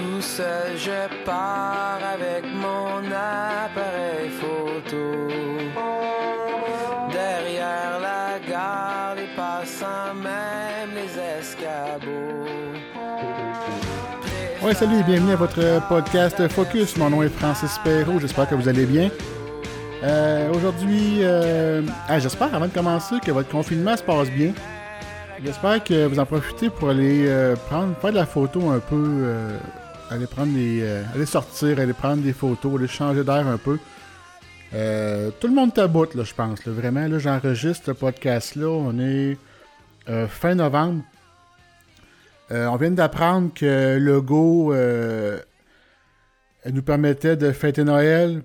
tout 0.00 0.22
seul, 0.22 0.76
je 0.76 1.24
pars 1.24 1.98
avec 2.14 2.44
mon 2.54 2.98
appareil 3.06 4.30
photo. 4.30 5.28
Derrière 7.12 7.98
la 8.00 8.38
gare, 8.48 9.14
les 9.16 9.28
passants, 9.36 10.14
même 10.14 10.90
les 10.94 11.40
escabeaux. 11.40 12.46
Ouais, 14.62 14.74
salut 14.74 15.00
et 15.00 15.02
bienvenue 15.02 15.32
à 15.32 15.36
votre 15.36 15.88
podcast 15.88 16.48
Focus. 16.48 16.96
Mon 16.96 17.10
nom 17.10 17.22
est 17.22 17.28
Francis 17.28 17.78
Perrault, 17.82 18.20
j'espère 18.20 18.48
que 18.48 18.54
vous 18.54 18.68
allez 18.68 18.86
bien. 18.86 19.10
Euh, 20.02 20.52
Aujourd'hui, 20.54 21.18
euh, 21.20 21.82
ah, 22.08 22.18
j'espère 22.18 22.54
avant 22.54 22.66
de 22.66 22.72
commencer 22.72 23.16
que 23.24 23.30
votre 23.32 23.50
confinement 23.50 23.96
se 23.96 24.02
passe 24.02 24.30
bien. 24.30 24.52
J'espère 25.44 25.82
que 25.82 26.06
vous 26.06 26.18
en 26.18 26.26
profitez 26.26 26.68
pour 26.68 26.90
aller 26.90 27.24
euh, 27.26 27.56
prendre, 27.68 27.94
faire 27.96 28.10
de 28.10 28.16
la 28.16 28.26
photo 28.26 28.70
un 28.70 28.78
peu, 28.78 29.24
aller 30.10 30.26
prendre 30.26 30.52
des, 30.52 30.80
euh, 30.82 31.02
aller 31.14 31.26
sortir, 31.26 31.78
aller 31.78 31.92
prendre 31.92 32.22
des 32.22 32.32
photos, 32.32 32.78
aller 32.78 32.88
changer 32.88 33.24
d'air 33.24 33.46
un 33.46 33.56
peu. 33.56 33.78
Euh, 34.72 35.30
tout 35.40 35.48
le 35.48 35.54
monde 35.54 35.74
taboute, 35.74 36.14
là, 36.14 36.24
je 36.24 36.34
pense. 36.34 36.66
Vraiment, 36.66 37.06
là, 37.06 37.18
j'enregistre 37.18 37.86
ce 37.86 37.90
podcast-là. 37.92 38.68
On 38.68 38.98
est 38.98 39.36
euh, 40.08 40.26
fin 40.28 40.54
novembre. 40.54 41.02
On 42.52 42.74
vient 42.76 42.90
d'apprendre 42.90 43.54
que 43.54 43.96
Lego 43.96 44.74
euh, 44.74 45.38
nous 46.68 46.82
permettait 46.82 47.36
de 47.36 47.52
fêter 47.52 47.84
Noël. 47.84 48.42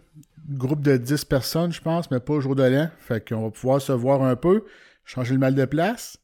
Groupe 0.48 0.82
de 0.82 0.96
10 0.96 1.26
personnes, 1.26 1.74
je 1.74 1.82
pense, 1.82 2.12
mais 2.12 2.20
pas 2.20 2.34
au 2.34 2.42
jour 2.42 2.56
de 2.56 2.62
l'an. 2.62 2.90
Fait 3.00 3.28
qu'on 3.28 3.46
va 3.46 3.50
pouvoir 3.50 3.82
se 3.82 3.92
voir 3.92 4.22
un 4.22 4.36
peu, 4.36 4.64
changer 5.06 5.34
le 5.34 5.40
mal 5.40 5.56
de 5.56 5.66
place. 5.66 6.20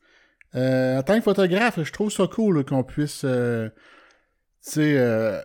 En 0.53 1.01
tant 1.03 1.15
que 1.15 1.23
photographe, 1.23 1.79
je 1.81 1.91
trouve 1.91 2.11
ça 2.11 2.27
cool 2.27 2.63
qu'on 2.65 2.83
puisse, 2.83 3.25
sais, 4.61 4.97
euh, 4.97 5.41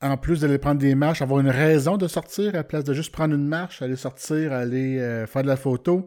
en 0.00 0.16
plus 0.16 0.40
d'aller 0.40 0.58
prendre 0.58 0.80
des 0.80 0.94
marches, 0.94 1.22
avoir 1.22 1.40
une 1.40 1.50
raison 1.50 1.96
de 1.96 2.08
sortir 2.08 2.54
à 2.54 2.58
la 2.58 2.64
place 2.64 2.84
de 2.84 2.94
juste 2.94 3.12
prendre 3.12 3.34
une 3.34 3.46
marche, 3.46 3.82
aller 3.82 3.96
sortir, 3.96 4.52
aller 4.52 4.98
euh, 4.98 5.26
faire 5.26 5.42
de 5.42 5.48
la 5.48 5.56
photo. 5.56 6.06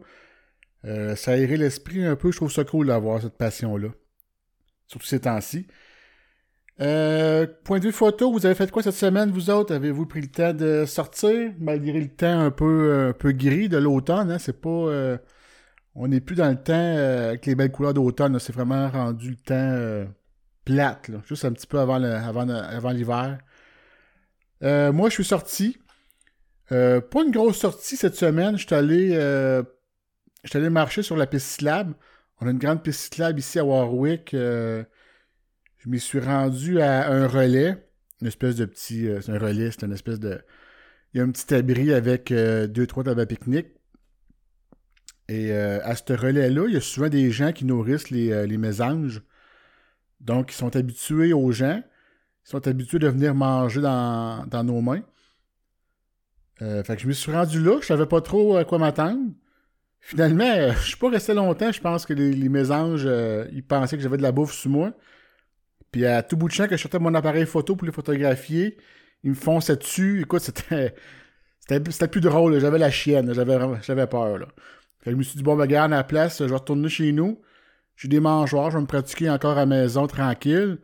Euh, 0.84 1.16
ça 1.16 1.32
aérer 1.32 1.56
l'esprit 1.56 2.04
un 2.04 2.16
peu. 2.16 2.30
Je 2.32 2.36
trouve 2.36 2.52
ça 2.52 2.64
cool 2.64 2.88
d'avoir 2.88 3.22
cette 3.22 3.38
passion-là. 3.38 3.88
Surtout 4.86 5.06
ces 5.06 5.20
temps-ci. 5.20 5.66
Point 6.76 7.78
de 7.78 7.84
vue 7.84 7.92
photo, 7.92 8.32
vous 8.32 8.44
avez 8.44 8.56
fait 8.56 8.70
quoi 8.70 8.82
cette 8.82 8.94
semaine, 8.94 9.30
vous 9.30 9.48
autres? 9.48 9.72
Avez-vous 9.72 10.06
pris 10.06 10.20
le 10.20 10.26
temps 10.26 10.52
de 10.52 10.84
sortir, 10.86 11.52
malgré 11.58 12.00
le 12.00 12.08
temps 12.08 12.40
un 12.40 12.50
peu, 12.50 13.08
un 13.08 13.12
peu 13.12 13.32
gris 13.32 13.68
de 13.68 13.78
l'automne? 13.78 14.30
Hein? 14.30 14.38
C'est 14.38 14.60
pas... 14.60 15.18
on 15.94 16.08
n'est 16.08 16.20
plus 16.20 16.34
dans 16.34 16.50
le 16.50 16.60
temps 16.60 16.96
avec 17.28 17.46
les 17.46 17.54
belles 17.54 17.70
couleurs 17.70 17.94
d'automne. 17.94 18.38
C'est 18.40 18.52
vraiment 18.52 18.90
rendu 18.90 19.30
le 19.30 19.36
temps 19.36 20.10
plate, 20.64 21.10
juste 21.26 21.44
un 21.44 21.52
petit 21.52 21.66
peu 21.66 21.78
avant, 21.78 21.98
le- 21.98 22.12
avant, 22.14 22.44
le- 22.44 22.54
avant 22.54 22.90
l'hiver. 22.90 23.38
Euh, 24.62 24.92
moi, 24.92 25.08
je 25.08 25.14
suis 25.14 25.24
sorti. 25.24 25.78
Euh, 26.72 27.00
pas 27.00 27.22
une 27.22 27.30
grosse 27.30 27.58
sortie 27.58 27.96
cette 27.96 28.16
semaine. 28.16 28.56
Je 28.56 28.66
suis 28.66 28.74
allé, 28.74 29.10
euh, 29.12 29.62
allé 30.54 30.70
marcher 30.70 31.02
sur 31.02 31.16
la 31.16 31.26
piste 31.26 31.46
cyclable. 31.46 31.94
On 32.40 32.46
a 32.46 32.50
une 32.50 32.58
grande 32.58 32.82
piste 32.82 33.00
cyclable 33.00 33.38
ici 33.38 33.58
à 33.58 33.64
Warwick. 33.64 34.34
euh, 34.34 34.84
je 35.78 35.88
m'y 35.90 36.00
suis 36.00 36.20
rendu 36.20 36.80
à 36.80 37.08
un 37.10 37.26
relais. 37.26 37.86
Une 38.20 38.28
espèce 38.28 38.56
de 38.56 38.64
petit. 38.64 39.06
euh, 39.08 39.20
c'est 39.20 39.32
un 39.32 39.38
relais, 39.38 39.70
c'est 39.70 39.84
une 39.84 39.92
espèce 39.92 40.18
de. 40.20 40.40
Il 41.12 41.18
y 41.18 41.20
a 41.20 41.24
un 41.24 41.30
petit 41.30 41.54
abri 41.54 41.92
avec 41.92 42.32
euh, 42.32 42.66
deux, 42.66 42.86
trois 42.86 43.04
tables 43.04 43.20
à 43.20 43.26
pique-nique. 43.26 43.68
Et 45.28 45.52
euh, 45.52 45.80
à 45.84 45.94
ce 45.96 46.12
relais-là, 46.12 46.64
il 46.68 46.74
y 46.74 46.76
a 46.76 46.80
souvent 46.80 47.08
des 47.08 47.30
gens 47.30 47.52
qui 47.52 47.64
nourrissent 47.64 48.10
les, 48.10 48.30
euh, 48.32 48.46
les 48.46 48.58
mésanges. 48.58 49.22
Donc, 50.24 50.52
ils 50.52 50.56
sont 50.56 50.74
habitués 50.74 51.32
aux 51.32 51.52
gens. 51.52 51.82
Ils 52.46 52.50
sont 52.50 52.66
habitués 52.66 52.98
de 52.98 53.08
venir 53.08 53.34
manger 53.34 53.80
dans, 53.80 54.46
dans 54.46 54.64
nos 54.64 54.80
mains. 54.80 55.02
Euh, 56.62 56.82
fait 56.84 56.96
que 56.96 57.02
je 57.02 57.08
me 57.08 57.12
suis 57.12 57.32
rendu 57.32 57.62
là. 57.62 57.78
Je 57.80 57.86
savais 57.86 58.06
pas 58.06 58.20
trop 58.20 58.56
à 58.56 58.64
quoi 58.64 58.78
m'attendre. 58.78 59.20
Finalement, 60.00 60.44
euh, 60.44 60.72
je 60.76 60.88
suis 60.88 60.96
pas 60.96 61.10
resté 61.10 61.34
longtemps. 61.34 61.72
Je 61.72 61.80
pense 61.80 62.06
que 62.06 62.12
les, 62.12 62.32
les 62.32 62.48
mésanges, 62.48 63.04
euh, 63.06 63.46
ils 63.52 63.64
pensaient 63.64 63.96
que 63.96 64.02
j'avais 64.02 64.16
de 64.16 64.22
la 64.22 64.32
bouffe 64.32 64.52
sur 64.52 64.70
moi. 64.70 64.92
Puis 65.90 66.06
à 66.06 66.22
tout 66.22 66.36
bout 66.36 66.48
de 66.48 66.52
champ, 66.52 66.66
que 66.66 66.76
je 66.76 66.82
sortais 66.82 66.98
mon 66.98 67.14
appareil 67.14 67.46
photo 67.46 67.76
pour 67.76 67.86
les 67.86 67.92
photographier, 67.92 68.78
ils 69.22 69.30
me 69.30 69.36
fonçaient 69.36 69.76
dessus. 69.76 70.22
Écoute, 70.22 70.40
c'était... 70.40 70.94
C'était 71.66 72.08
plus 72.08 72.20
drôle. 72.20 72.58
J'avais 72.60 72.78
la 72.78 72.90
chienne. 72.90 73.32
J'avais 73.32 74.06
peur. 74.06 74.38
Là. 74.38 74.46
Fait 75.00 75.06
que 75.06 75.10
je 75.12 75.16
me 75.16 75.22
suis 75.22 75.36
dit, 75.36 75.42
bon, 75.42 75.56
ben, 75.56 75.66
garde 75.66 75.92
à 75.92 75.96
la 75.96 76.04
place, 76.04 76.40
je 76.40 76.44
vais 76.44 76.54
retourner 76.54 76.88
chez 76.88 77.12
nous. 77.12 77.40
J'ai 77.96 78.08
des 78.08 78.20
mangeoires, 78.20 78.70
je 78.70 78.76
vais 78.76 78.82
me 78.82 78.86
pratiquer 78.86 79.30
encore 79.30 79.52
à 79.52 79.60
la 79.60 79.66
maison 79.66 80.06
tranquille. 80.06 80.78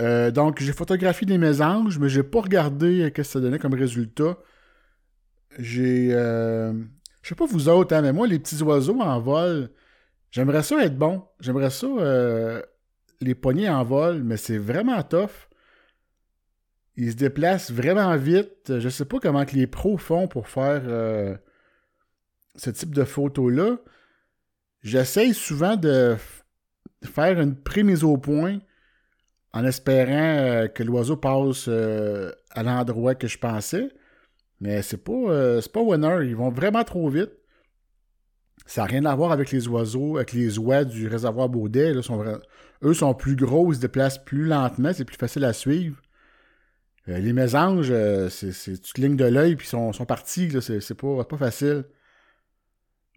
Euh, 0.00 0.30
donc, 0.30 0.60
j'ai 0.60 0.72
photographié 0.72 1.26
des 1.26 1.38
mésanges, 1.38 1.98
mais 1.98 2.08
j'ai 2.08 2.22
pas 2.22 2.40
regardé 2.40 3.02
euh, 3.02 3.06
ce 3.06 3.10
que 3.10 3.22
ça 3.22 3.40
donnait 3.40 3.58
comme 3.58 3.74
résultat. 3.74 4.36
J'ai. 5.58 6.08
euh, 6.12 6.72
Je 7.22 7.28
sais 7.28 7.34
pas 7.34 7.46
vous 7.46 7.68
autres, 7.68 7.94
hein, 7.94 8.02
mais 8.02 8.12
moi, 8.12 8.26
les 8.26 8.38
petits 8.38 8.62
oiseaux 8.62 9.00
en 9.00 9.20
vol, 9.20 9.70
j'aimerais 10.30 10.62
ça 10.62 10.82
être 10.84 10.96
bon. 10.98 11.24
J'aimerais 11.40 11.70
ça 11.70 11.86
euh, 11.86 12.62
les 13.20 13.34
pogner 13.34 13.68
en 13.68 13.84
vol, 13.84 14.22
mais 14.22 14.36
c'est 14.36 14.58
vraiment 14.58 15.02
tough. 15.02 15.48
Ils 16.96 17.12
se 17.12 17.16
déplacent 17.16 17.70
vraiment 17.70 18.16
vite. 18.16 18.78
Je 18.78 18.88
sais 18.88 19.04
pas 19.04 19.18
comment 19.20 19.44
que 19.44 19.54
les 19.56 19.66
pros 19.66 19.96
font 19.98 20.26
pour 20.28 20.48
faire. 20.48 20.82
ce 22.56 22.70
type 22.70 22.94
de 22.94 23.04
photos-là, 23.04 23.78
j'essaye 24.82 25.34
souvent 25.34 25.76
de 25.76 26.16
faire 27.04 27.40
une 27.40 27.56
pré-mise 27.56 28.04
au 28.04 28.16
point 28.16 28.58
en 29.52 29.64
espérant 29.64 30.36
euh, 30.38 30.68
que 30.68 30.82
l'oiseau 30.82 31.16
passe 31.16 31.66
euh, 31.68 32.32
à 32.50 32.62
l'endroit 32.62 33.14
que 33.14 33.28
je 33.28 33.38
pensais. 33.38 33.88
Mais 34.60 34.82
c'est 34.82 35.02
pas, 35.02 35.12
euh, 35.12 35.60
pas 35.72 35.82
winner. 35.82 36.26
Ils 36.26 36.36
vont 36.36 36.50
vraiment 36.50 36.84
trop 36.84 37.08
vite. 37.08 37.30
Ça 38.64 38.82
n'a 38.82 38.86
rien 38.86 39.04
à 39.06 39.14
voir 39.14 39.32
avec 39.32 39.50
les 39.50 39.66
oiseaux, 39.66 40.16
avec 40.16 40.32
les 40.32 40.58
oies 40.58 40.84
du 40.84 41.08
réservoir 41.08 41.48
Baudet. 41.48 41.94
Eux 42.82 42.94
sont 42.94 43.14
plus 43.14 43.34
gros, 43.34 43.72
ils 43.72 43.76
se 43.76 43.80
déplacent 43.80 44.24
plus 44.24 44.44
lentement, 44.44 44.92
c'est 44.92 45.04
plus 45.04 45.16
facile 45.16 45.44
à 45.44 45.52
suivre. 45.52 46.00
Les 47.08 47.32
mésanges, 47.32 47.92
c'est, 48.28 48.52
c'est, 48.52 48.80
tu 48.80 48.92
clignes 48.92 49.16
de 49.16 49.24
l'œil 49.24 49.56
puis 49.56 49.66
ils 49.66 49.92
sont, 49.92 50.06
partis. 50.06 50.48
c'est, 50.60 50.94
pas 50.94 51.36
facile. 51.36 51.84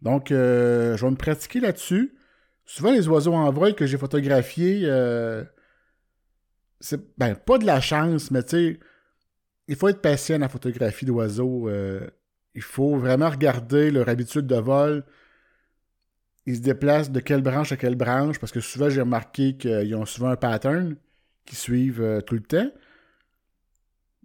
Donc, 0.05 0.31
euh, 0.31 0.95
je 0.95 1.03
vais 1.03 1.11
me 1.11 1.15
pratiquer 1.17 1.59
là-dessus. 1.59 2.15
Souvent, 2.63 2.91
les 2.91 3.07
oiseaux 3.07 3.33
en 3.33 3.51
vol 3.51 3.73
que 3.73 3.87
j'ai 3.87 3.97
photographiés, 3.97 4.81
euh, 4.83 5.43
c'est 6.79 7.01
ben, 7.17 7.33
pas 7.33 7.57
de 7.57 7.65
la 7.65 7.81
chance, 7.81 8.29
mais 8.29 8.43
tu 8.43 8.49
sais, 8.49 8.79
il 9.67 9.75
faut 9.75 9.87
être 9.87 10.03
patient 10.03 10.37
la 10.37 10.47
photographie 10.47 11.05
d'oiseaux. 11.05 11.69
euh, 11.69 12.07
il 12.53 12.61
faut 12.61 12.97
vraiment 12.97 13.29
regarder 13.31 13.89
leur 13.89 14.07
habitude 14.07 14.45
de 14.45 14.55
vol. 14.55 15.03
Ils 16.45 16.57
se 16.57 16.61
déplacent 16.61 17.09
de 17.09 17.19
quelle 17.19 17.41
branche 17.41 17.71
à 17.71 17.75
quelle 17.75 17.95
branche, 17.95 18.37
parce 18.39 18.51
que 18.51 18.59
souvent, 18.59 18.89
j'ai 18.89 19.01
remarqué 19.01 19.57
qu'ils 19.57 19.95
ont 19.95 20.05
souvent 20.05 20.29
un 20.29 20.35
pattern 20.35 20.97
qui 21.45 21.55
suivent 21.55 22.21
tout 22.27 22.35
le 22.35 22.43
temps. 22.43 22.69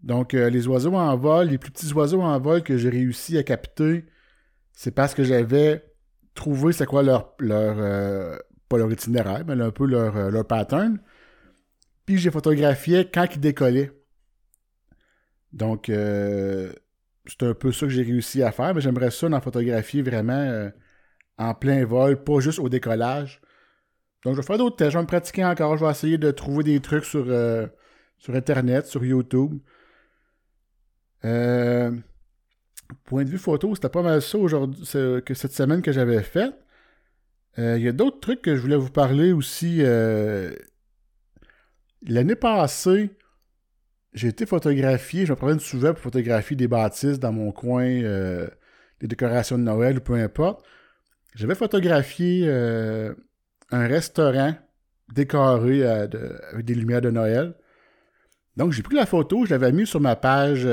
Donc, 0.03 0.35
les 0.35 0.69
oiseaux 0.69 0.95
en 0.95 1.17
vol, 1.17 1.49
les 1.49 1.59
plus 1.59 1.71
petits 1.71 1.93
oiseaux 1.95 2.21
en 2.21 2.39
vol 2.39 2.63
que 2.63 2.77
j'ai 2.77 2.91
réussi 2.91 3.39
à 3.39 3.43
capter, 3.43 4.05
c'est 4.73 4.93
parce 4.93 5.15
que 5.15 5.25
j'avais 5.25 5.85
trouvé 6.35 6.73
c'est 6.73 6.87
quoi 6.87 7.03
leur, 7.03 7.35
leur 7.39 7.77
euh, 7.79 8.37
pas 8.69 8.79
leur 8.79 8.91
itinéraire, 8.91 9.45
mais 9.47 9.61
un 9.61 9.71
peu 9.71 9.87
leur, 9.87 10.17
euh, 10.17 10.43
pattern. 10.43 11.01
Puis 12.07 12.19
j'ai 12.19 12.31
photographié 12.31 13.09
quand 13.13 13.27
ils 13.35 13.41
décollaient. 13.41 13.93
Donc, 15.53 15.89
euh, 15.89 16.73
c'est 17.27 17.43
un 17.43 17.55
peu 17.55 17.73
ça 17.73 17.87
que 17.87 17.93
j'ai 17.93 18.03
réussi 18.03 18.43
à 18.43 18.53
faire, 18.53 18.75
mais 18.75 18.81
j'aimerais 18.81 19.11
ça 19.11 19.29
d'en 19.29 19.41
photographier 19.41 20.03
vraiment 20.03 20.71
en 21.39 21.55
plein 21.55 21.85
vol, 21.85 22.23
pas 22.23 22.41
juste 22.41 22.59
au 22.59 22.69
décollage. 22.69 23.41
Donc, 24.25 24.35
je 24.35 24.41
vais 24.41 24.47
faire 24.47 24.59
d'autres 24.59 24.77
tests, 24.77 24.93
je 24.93 24.99
vais 24.99 25.03
me 25.03 25.09
pratiquer 25.09 25.45
encore, 25.45 25.77
je 25.77 25.85
vais 25.85 25.91
essayer 25.91 26.19
de 26.19 26.31
trouver 26.31 26.65
des 26.65 26.81
trucs 26.81 27.05
sur, 27.05 27.27
sur 28.19 28.35
Internet, 28.35 28.87
sur 28.87 29.05
YouTube. 29.05 29.61
Euh, 31.25 31.93
point 33.05 33.25
de 33.25 33.31
vue 33.31 33.39
photo, 33.39 33.75
c'était 33.75 33.89
pas 33.89 34.03
mal 34.03 34.23
ça 34.23 34.39
aujourd'hui, 34.39 34.85
que 34.85 35.35
cette 35.35 35.53
semaine 35.53 35.83
que 35.83 35.93
j'avais 35.93 36.23
fait. 36.23 36.53
Euh, 37.59 37.77
Il 37.79 37.83
y 37.85 37.89
a 37.89 37.93
d'autres 37.93 38.21
trucs 38.21 38.43
que 38.43 38.55
je 38.57 38.61
voulais 38.61 38.77
vous 38.77 38.91
parler 38.91 39.33
aussi. 39.33 39.79
euh, 39.81 40.53
L'année 42.07 42.37
passée, 42.37 43.11
j'ai 44.15 44.29
été 44.29 44.47
photographié, 44.47 45.27
je 45.27 45.33
me 45.33 45.37
promène 45.37 45.61
souvent 45.61 45.93
pour 45.93 46.01
photographier 46.01 46.57
des 46.57 46.69
bâtisses 46.69 47.19
dans 47.19 47.33
mon 47.33 47.53
coin, 47.53 47.85
euh, 47.85 48.49
des 49.01 49.07
décorations 49.07 49.59
de 49.59 49.65
Noël 49.65 49.99
ou 49.99 50.01
peu 50.01 50.15
importe. 50.15 50.65
J'avais 51.35 51.55
photographié 51.55 52.49
un 52.51 53.87
restaurant 53.87 54.55
décoré 55.13 55.85
avec 55.85 56.65
des 56.65 56.75
lumières 56.75 57.01
de 57.01 57.11
Noël. 57.11 57.55
Donc 58.57 58.73
j'ai 58.73 58.83
pris 58.83 58.97
la 58.97 59.07
photo, 59.07 59.45
je 59.45 59.51
l'avais 59.51 59.71
mis 59.73 59.87
sur 59.87 60.01
ma 60.01 60.17
page 60.17 60.67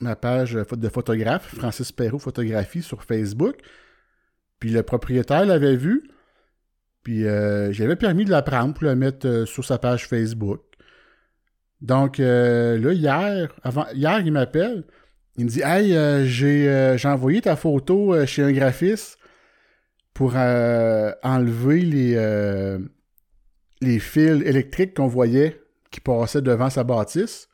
ma 0.00 0.16
page 0.16 0.54
de 0.54 0.88
photographe, 0.88 1.54
Francis 1.54 1.92
Perrault 1.92 2.18
Photographie 2.18 2.82
sur 2.82 3.02
Facebook. 3.02 3.56
Puis 4.58 4.70
le 4.70 4.82
propriétaire 4.82 5.44
l'avait 5.44 5.76
vu. 5.76 6.10
Puis 7.02 7.26
euh, 7.26 7.72
j'avais 7.72 7.96
permis 7.96 8.24
de 8.24 8.30
la 8.30 8.42
prendre 8.42 8.74
pour 8.74 8.84
la 8.84 8.94
mettre 8.94 9.26
euh, 9.26 9.46
sur 9.46 9.64
sa 9.64 9.78
page 9.78 10.06
Facebook. 10.06 10.60
Donc 11.80 12.18
là, 12.18 12.92
hier, 12.92 13.54
avant, 13.62 13.86
hier, 13.94 14.20
il 14.20 14.32
m'appelle. 14.32 14.84
Il 15.38 15.46
me 15.46 15.50
dit 15.50 15.62
Hey, 15.62 15.92
j'ai, 16.28 16.94
j'ai 16.98 17.08
envoyé 17.08 17.40
ta 17.40 17.56
photo 17.56 18.26
chez 18.26 18.42
un 18.42 18.52
graphiste 18.52 19.16
pour 20.12 20.34
enlever 20.34 21.80
les, 21.80 22.78
les 23.80 23.98
fils 23.98 24.42
électriques 24.44 24.94
qu'on 24.94 25.06
voyait 25.06 25.62
qui 25.90 26.00
passaient 26.00 26.42
devant 26.42 26.70
sa 26.70 26.84
bâtisse. 26.84 27.48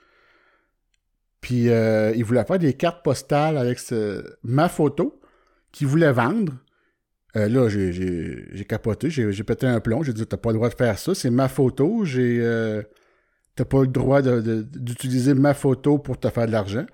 Puis 1.46 1.68
euh, 1.68 2.12
il 2.16 2.24
voulait 2.24 2.44
faire 2.44 2.58
des 2.58 2.72
cartes 2.72 3.04
postales 3.04 3.56
avec 3.56 3.78
ma 4.42 4.68
photo 4.68 5.20
qu'il 5.70 5.86
voulait 5.86 6.10
vendre. 6.10 6.54
Euh, 7.36 7.48
là, 7.48 7.68
j'ai 7.68 8.64
capoté, 8.68 9.10
j'ai 9.10 9.44
pété 9.44 9.64
un 9.64 9.78
plomb. 9.78 10.02
J'ai 10.02 10.12
dit 10.12 10.26
T'as 10.26 10.38
pas 10.38 10.48
le 10.48 10.56
droit 10.56 10.68
de 10.70 10.74
faire 10.74 10.98
ça, 10.98 11.14
c'est 11.14 11.30
ma 11.30 11.46
photo. 11.46 12.04
Euh, 12.16 12.82
T'as 13.54 13.64
pas 13.64 13.82
le 13.82 13.86
droit 13.86 14.22
d'utiliser 14.22 15.34
ma 15.34 15.54
photo 15.54 15.98
pour 15.98 16.18
te 16.18 16.28
faire 16.30 16.48
de 16.48 16.52
l'argent. 16.52 16.86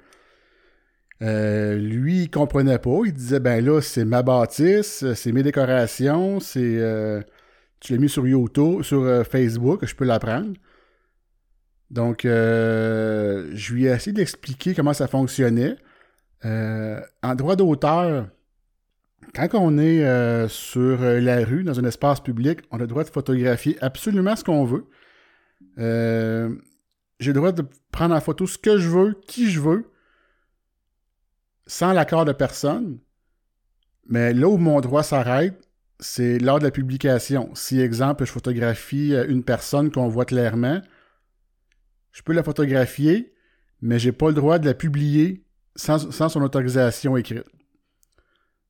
lui, 1.22 2.24
il 2.24 2.30
comprenait 2.30 2.78
pas. 2.78 3.00
Il 3.06 3.14
disait 3.14 3.40
Ben 3.40 3.64
là, 3.64 3.80
c'est 3.80 4.04
ma 4.04 4.22
bâtisse, 4.22 5.14
c'est 5.14 5.32
mes 5.32 5.42
décorations, 5.42 6.40
c'est. 6.40 7.24
tu 7.80 7.94
l'as 7.94 7.98
mis 7.98 8.10
sur 8.10 8.28
YouTube, 8.28 8.82
sur 8.82 9.26
Facebook, 9.26 9.86
je 9.86 9.94
peux 9.94 10.04
l'apprendre. 10.04 10.52
Donc, 11.92 12.24
euh, 12.24 13.50
je 13.52 13.74
lui 13.74 13.84
ai 13.84 13.90
essayé 13.90 14.12
d'expliquer 14.12 14.74
comment 14.74 14.94
ça 14.94 15.06
fonctionnait. 15.06 15.76
Euh, 16.46 16.98
en 17.22 17.34
droit 17.34 17.54
d'auteur, 17.54 18.28
quand 19.34 19.48
on 19.52 19.76
est 19.76 20.02
euh, 20.02 20.48
sur 20.48 21.02
la 21.02 21.44
rue, 21.44 21.64
dans 21.64 21.78
un 21.78 21.84
espace 21.84 22.20
public, 22.20 22.60
on 22.70 22.78
a 22.78 22.80
le 22.80 22.86
droit 22.86 23.04
de 23.04 23.10
photographier 23.10 23.76
absolument 23.82 24.34
ce 24.36 24.42
qu'on 24.42 24.64
veut. 24.64 24.86
J'ai 25.76 27.28
le 27.28 27.34
droit 27.34 27.52
de 27.52 27.64
prendre 27.92 28.14
en 28.14 28.20
photo 28.20 28.46
ce 28.46 28.56
que 28.56 28.78
je 28.78 28.88
veux, 28.88 29.20
qui 29.28 29.50
je 29.50 29.60
veux, 29.60 29.90
sans 31.66 31.92
l'accord 31.92 32.24
de 32.24 32.32
personne. 32.32 32.98
Mais 34.08 34.32
là 34.32 34.48
où 34.48 34.56
mon 34.56 34.80
droit 34.80 35.02
s'arrête, 35.02 35.60
c'est 36.00 36.38
lors 36.38 36.58
de 36.58 36.64
la 36.64 36.70
publication. 36.70 37.50
Si, 37.54 37.80
exemple, 37.80 38.24
je 38.24 38.32
photographie 38.32 39.14
une 39.28 39.44
personne 39.44 39.90
qu'on 39.90 40.08
voit 40.08 40.24
clairement, 40.24 40.80
je 42.12 42.22
peux 42.22 42.32
la 42.32 42.42
photographier, 42.42 43.32
mais 43.80 43.98
j'ai 43.98 44.12
pas 44.12 44.28
le 44.28 44.34
droit 44.34 44.58
de 44.58 44.66
la 44.66 44.74
publier 44.74 45.44
sans, 45.74 46.10
son 46.10 46.42
autorisation 46.42 47.16
écrite. 47.16 47.44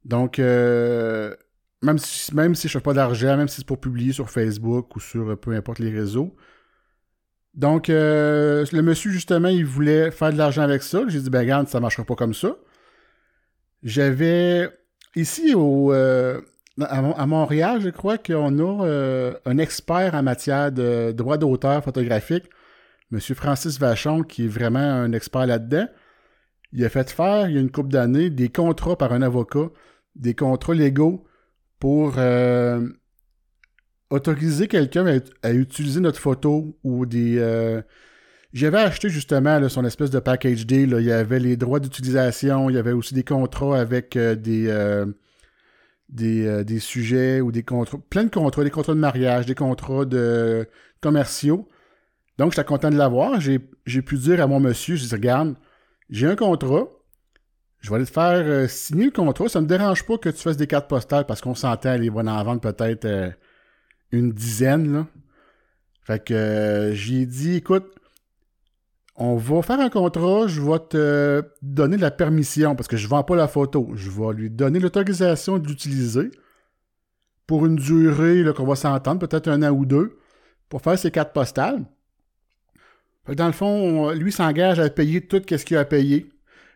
Donc, 0.05 0.39
euh, 0.39 1.35
même, 1.83 1.99
si, 1.99 2.35
même 2.35 2.55
si 2.55 2.69
je 2.69 2.73
fais 2.73 2.81
pas 2.81 2.95
d'argent, 2.95 3.37
même 3.37 3.49
si 3.49 3.57
c'est 3.59 3.67
pour 3.67 3.81
publier 3.81 4.13
sur 4.13 4.31
Facebook 4.31 4.97
ou 4.97 5.01
sur 5.01 5.31
euh, 5.31 5.37
peu 5.37 5.53
importe 5.53 5.81
les 5.81 5.91
réseaux. 5.91 6.35
Donc, 7.55 7.91
euh, 7.91 8.65
le 8.73 8.83
monsieur, 8.83 9.11
justement, 9.11 9.49
il 9.49 9.67
voulait 9.67 10.11
faire 10.11 10.33
de 10.33 10.39
l'argent 10.39 10.63
avec 10.63 10.83
ça. 10.83 11.03
J'ai 11.09 11.21
dit, 11.21 11.31
ben 11.31 11.41
regarde, 11.41 11.69
ça 11.69 11.81
marchera 11.81 12.05
pas 12.05 12.15
comme 12.15 12.35
ça. 12.35 12.57
J'avais, 13.83 14.71
ici 15.17 15.55
au, 15.55 15.93
à, 15.93 17.27
Montréal, 17.27 17.81
je 17.83 17.91
crois 17.91 18.17
qu'on 18.17 18.59
a 18.59 19.35
un 19.45 19.59
expert 19.59 20.15
en 20.15 20.23
matière 20.23 20.73
de 20.73 21.13
droit 21.13 21.37
d'auteur 21.37 21.83
photographique 21.83 22.45
M. 23.13 23.21
Francis 23.21 23.79
Vachon, 23.79 24.23
qui 24.23 24.47
est 24.47 24.49
vraiment 24.49 24.79
un 24.79 25.13
expert 25.13 25.47
là-dedans, 25.47 25.87
il 26.73 26.85
a 26.85 26.89
fait 26.89 27.11
faire, 27.11 27.49
il 27.49 27.55
y 27.55 27.59
a 27.59 27.61
une 27.61 27.71
couple 27.71 27.91
d'années, 27.91 28.31
des 28.31 28.49
contrats 28.49 28.97
par 28.97 29.13
un 29.13 29.23
avocat, 29.23 29.69
des 30.17 30.35
contrats 30.35 30.75
légaux 30.75 31.25
pour 31.79 32.15
euh, 32.17 32.89
autoriser 34.11 34.69
quelqu'un 34.69 35.21
à, 35.43 35.53
utiliser 35.53 36.01
notre 36.01 36.19
photo 36.19 36.79
ou 36.83 37.07
des... 37.07 37.39
Euh, 37.39 37.83
j'avais 38.55 38.79
acheté 38.79 39.09
justement 39.09 39.67
son 39.69 39.85
espèce 39.85 40.11
de 40.11 40.19
package 40.19 40.67
deal. 40.67 40.95
Il 40.99 41.07
y 41.07 41.13
avait 41.13 41.39
les 41.39 41.57
droits 41.57 41.81
d'utilisation, 41.81 42.69
il 42.69 42.77
y 42.77 42.79
avait 42.79 42.93
aussi 42.93 43.15
des 43.15 43.25
contrats 43.25 43.79
avec 43.79 44.17
euh, 44.17 44.35
des, 44.35 45.05
des, 46.09 46.65
des, 46.65 46.79
sujets 46.79 47.41
ou 47.41 47.53
des 47.53 47.63
contrats, 47.63 47.99
plein 48.11 48.25
de 48.25 48.31
contrats, 48.31 48.65
des 48.65 48.71
contrats 48.71 48.95
de 48.95 49.01
mariage, 49.01 49.47
des 49.47 49.55
contrats 49.55 50.05
de 50.05 50.69
commerciaux. 51.01 51.69
Donc, 52.39 52.53
j'étais 52.53 52.65
content 52.65 52.91
de 52.91 52.97
l'avoir. 52.97 53.41
J'ai, 53.41 53.59
pu 53.59 54.17
dire 54.17 54.41
à 54.41 54.47
mon 54.47 54.61
monsieur, 54.61 54.97
je 54.97 55.05
dis, 55.05 55.15
regarde, 55.15 55.55
j'ai 56.11 56.27
un 56.27 56.37
contrat. 56.37 56.85
Je 57.81 57.91
vais 57.91 57.97
aller 57.97 58.07
te 58.07 58.13
faire 58.13 58.45
euh, 58.47 58.69
signer 58.69 59.07
le 59.07 59.11
contrat. 59.11 59.49
Ça 59.49 59.61
ne 59.61 59.65
me 59.65 59.69
dérange 59.69 60.05
pas 60.05 60.17
que 60.17 60.29
tu 60.29 60.41
fasses 60.41 60.57
des 60.57 60.67
cartes 60.67 60.89
postales 60.89 61.27
parce 61.27 61.41
qu'on 61.41 61.55
s'entend, 61.55 61.95
il 61.95 62.11
va 62.11 62.21
en 62.21 62.45
vendre 62.45 62.61
peut-être 62.61 63.05
euh, 63.05 63.31
une 64.13 64.33
dizaine. 64.33 65.07
Fait 66.03 66.25
que 66.25 66.33
euh, 66.33 66.95
j'ai 66.95 67.27
dit, 67.27 67.57
écoute, 67.57 67.87
on 69.17 69.37
va 69.37 69.63
faire 69.63 69.81
un 69.81 69.91
contrat, 69.91 70.47
je 70.47 70.61
vais 70.61 70.79
te 70.79 71.45
donner 71.61 71.97
la 71.97 72.11
permission 72.11 72.75
parce 72.77 72.89
que 72.89 72.97
je 72.97 73.05
ne 73.07 73.11
vends 73.11 73.25
pas 73.25 73.37
la 73.37 73.49
photo. 73.49 73.91
Je 73.95 74.11
vais 74.11 74.33
lui 74.33 74.51
donner 74.51 74.79
l'autorisation 74.79 75.59
de 75.59 75.69
l'utiliser 75.69 76.31
pour 77.47 77.67
une 77.67 77.77
durée 77.77 78.45
qu'on 78.57 78.65
va 78.65 78.77
s'entendre, 78.77 79.27
peut-être 79.27 79.49
un 79.49 79.63
an 79.63 79.71
ou 79.71 79.85
deux, 79.85 80.19
pour 80.69 80.81
faire 80.81 80.99
ces 80.99 81.11
cartes 81.11 81.33
postales 81.35 81.85
dans 83.29 83.47
le 83.47 83.53
fond, 83.53 84.11
lui 84.11 84.33
s'engage 84.33 84.81
à 84.81 84.89
payer 84.91 85.21
tout 85.21 85.41
ce 85.49 85.65
qu'il 85.65 85.77
a 85.77 85.85
payé. 85.85 86.29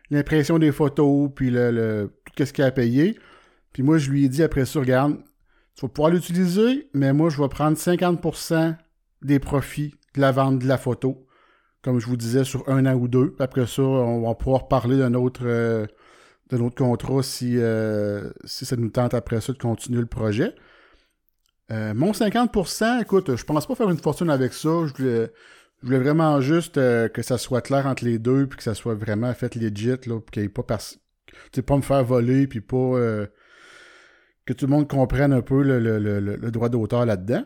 L'impression 0.09 0.57
des 0.59 0.71
photos, 0.71 1.29
puis 1.35 1.49
le, 1.49 2.09
tout 2.35 2.45
ce 2.45 2.53
qu'il 2.53 2.63
a 2.63 2.71
payé. 2.71 3.19
Puis 3.73 3.83
moi, 3.83 3.97
je 3.97 4.09
lui 4.09 4.25
ai 4.25 4.29
dit 4.29 4.43
après 4.43 4.65
ça, 4.65 4.79
regarde, 4.79 5.17
tu 5.75 5.81
vas 5.85 5.89
pouvoir 5.89 6.11
l'utiliser, 6.11 6.89
mais 6.93 7.13
moi, 7.13 7.29
je 7.29 7.41
vais 7.41 7.49
prendre 7.49 7.77
50% 7.77 8.75
des 9.21 9.39
profits 9.39 9.93
de 10.15 10.21
la 10.21 10.31
vente 10.31 10.59
de 10.59 10.67
la 10.67 10.77
photo. 10.77 11.25
Comme 11.83 11.99
je 11.99 12.07
vous 12.07 12.17
disais, 12.17 12.43
sur 12.43 12.67
un 12.69 12.85
an 12.85 12.95
ou 12.95 13.07
deux. 13.07 13.35
après 13.39 13.67
ça, 13.67 13.83
on 13.83 14.27
va 14.27 14.33
pouvoir 14.33 14.67
parler 14.67 14.97
d'un 14.97 15.13
autre, 15.13 15.41
euh, 15.43 15.85
contrat 16.75 17.21
si, 17.21 17.57
euh, 17.57 18.31
si 18.45 18.65
ça 18.65 18.75
nous 18.75 18.89
tente 18.89 19.13
après 19.13 19.41
ça 19.41 19.53
de 19.53 19.57
continuer 19.57 19.99
le 19.99 20.07
projet. 20.07 20.55
Euh, 21.71 21.93
mon 21.93 22.13
50%, 22.13 23.01
écoute, 23.01 23.35
je 23.35 23.43
pense 23.43 23.67
pas 23.67 23.75
faire 23.75 23.89
une 23.89 23.97
fortune 23.97 24.29
avec 24.29 24.53
ça. 24.53 24.69
Je 24.97 25.27
je 25.81 25.87
voulais 25.87 25.99
vraiment 25.99 26.41
juste 26.41 26.77
euh, 26.77 27.07
que 27.07 27.21
ça 27.21 27.37
soit 27.37 27.61
clair 27.61 27.85
entre 27.85 28.03
les 28.03 28.17
deux, 28.17 28.47
puis 28.47 28.57
que 28.57 28.63
ça 28.63 28.73
soit 28.73 28.95
vraiment 28.95 29.33
fait 29.33 29.55
legit, 29.55 29.89
là, 29.89 30.19
puis 30.19 30.31
qu'il 30.31 30.41
n'y 30.41 30.47
ait 30.47 30.49
pas 30.49 30.63
Tu 31.51 31.61
pas 31.61 31.77
me 31.77 31.81
faire 31.81 32.03
voler, 32.03 32.47
puis 32.47 32.61
pas 32.61 32.77
euh, 32.77 33.27
que 34.45 34.53
tout 34.53 34.65
le 34.65 34.71
monde 34.71 34.87
comprenne 34.87 35.33
un 35.33 35.41
peu 35.41 35.61
le, 35.61 36.51
droit 36.51 36.69
d'auteur 36.69 37.05
là-dedans. 37.05 37.45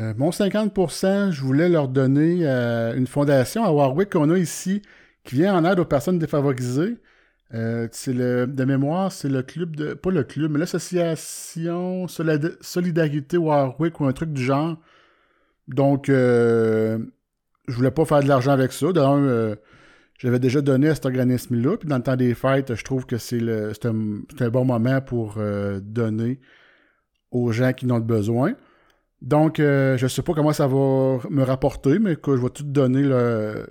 Euh, 0.00 0.14
mon 0.16 0.30
50%, 0.30 1.30
je 1.30 1.40
voulais 1.42 1.68
leur 1.68 1.88
donner 1.88 2.46
une 2.46 3.06
fondation 3.06 3.64
à 3.64 3.70
Warwick 3.70 4.10
qu'on 4.10 4.30
a 4.30 4.38
ici, 4.38 4.82
qui 5.24 5.36
vient 5.36 5.56
en 5.56 5.64
aide 5.70 5.78
aux 5.78 5.84
personnes 5.84 6.18
défavorisées. 6.18 6.96
c'est 7.50 8.12
le 8.14 8.46
de 8.46 8.64
mémoire, 8.64 9.12
c'est 9.12 9.28
le 9.28 9.42
club 9.42 9.76
de. 9.76 9.94
Pas 9.94 10.10
le 10.10 10.24
club, 10.24 10.52
mais 10.52 10.58
l'association 10.58 12.06
Solidarité 12.08 13.36
Warwick 13.36 14.00
ou 14.00 14.06
un 14.06 14.12
truc 14.12 14.32
du 14.32 14.42
genre. 14.42 14.78
Donc, 15.68 16.10
je 17.68 17.74
voulais 17.74 17.90
pas 17.90 18.04
faire 18.04 18.22
de 18.22 18.28
l'argent 18.28 18.52
avec 18.52 18.72
ça. 18.72 18.86
Euh, 18.86 19.56
j'avais 20.18 20.38
déjà 20.38 20.60
donné 20.60 20.88
à 20.88 20.94
cet 20.94 21.06
organisme-là. 21.06 21.76
Puis 21.76 21.88
dans 21.88 21.96
le 21.96 22.02
temps 22.02 22.16
des 22.16 22.34
fêtes, 22.34 22.74
je 22.74 22.84
trouve 22.84 23.06
que 23.06 23.18
c'est, 23.18 23.38
le, 23.40 23.72
c'est, 23.74 23.86
un, 23.86 24.50
bon 24.50 24.64
moment 24.64 25.00
pour 25.00 25.36
euh, 25.38 25.80
donner 25.82 26.40
aux 27.30 27.52
gens 27.52 27.72
qui 27.72 27.86
en 27.86 27.96
ont 27.96 28.00
besoin. 28.00 28.54
Donc, 29.22 29.60
euh, 29.60 29.96
je 29.96 30.06
sais 30.06 30.22
pas 30.22 30.34
comment 30.34 30.52
ça 30.52 30.66
va 30.66 31.18
me 31.30 31.42
rapporter, 31.42 31.98
mais 31.98 32.16
que 32.16 32.36
je 32.36 32.42
vais 32.42 32.50
tout 32.50 32.64
donner 32.64 33.02
le, 33.02 33.66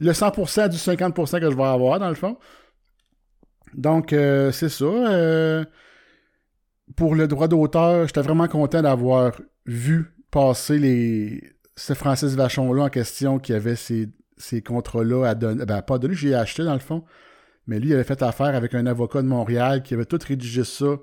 le 0.00 0.12
100% 0.12 0.68
du 0.68 0.76
50% 0.76 1.40
que 1.40 1.50
je 1.50 1.56
vais 1.56 1.62
avoir, 1.62 1.98
dans 1.98 2.08
le 2.08 2.14
fond. 2.14 2.36
Donc, 3.74 4.08
c'est 4.10 4.68
ça. 4.68 5.64
pour 6.96 7.14
le 7.14 7.28
droit 7.28 7.48
d'auteur, 7.48 8.06
j'étais 8.06 8.22
vraiment 8.22 8.48
content 8.48 8.82
d'avoir 8.82 9.32
vu 9.66 10.12
passer 10.30 10.78
les, 10.78 11.55
ce 11.76 11.92
Francis 11.94 12.34
Vachon-là 12.34 12.84
en 12.84 12.88
question 12.88 13.38
qui 13.38 13.52
avait 13.52 13.76
ces, 13.76 14.08
ces 14.36 14.62
contrats-là 14.62 15.24
à 15.26 15.34
donner. 15.34 15.64
Ben, 15.64 15.82
pas 15.82 15.98
donné, 15.98 16.14
j'ai 16.14 16.34
acheté 16.34 16.64
dans 16.64 16.74
le 16.74 16.80
fond. 16.80 17.04
Mais 17.66 17.78
lui, 17.80 17.90
il 17.90 17.94
avait 17.94 18.04
fait 18.04 18.22
affaire 18.22 18.54
avec 18.54 18.74
un 18.74 18.86
avocat 18.86 19.22
de 19.22 19.26
Montréal 19.26 19.82
qui 19.82 19.94
avait 19.94 20.04
tout 20.04 20.18
rédigé 20.26 20.64
ça 20.64 20.96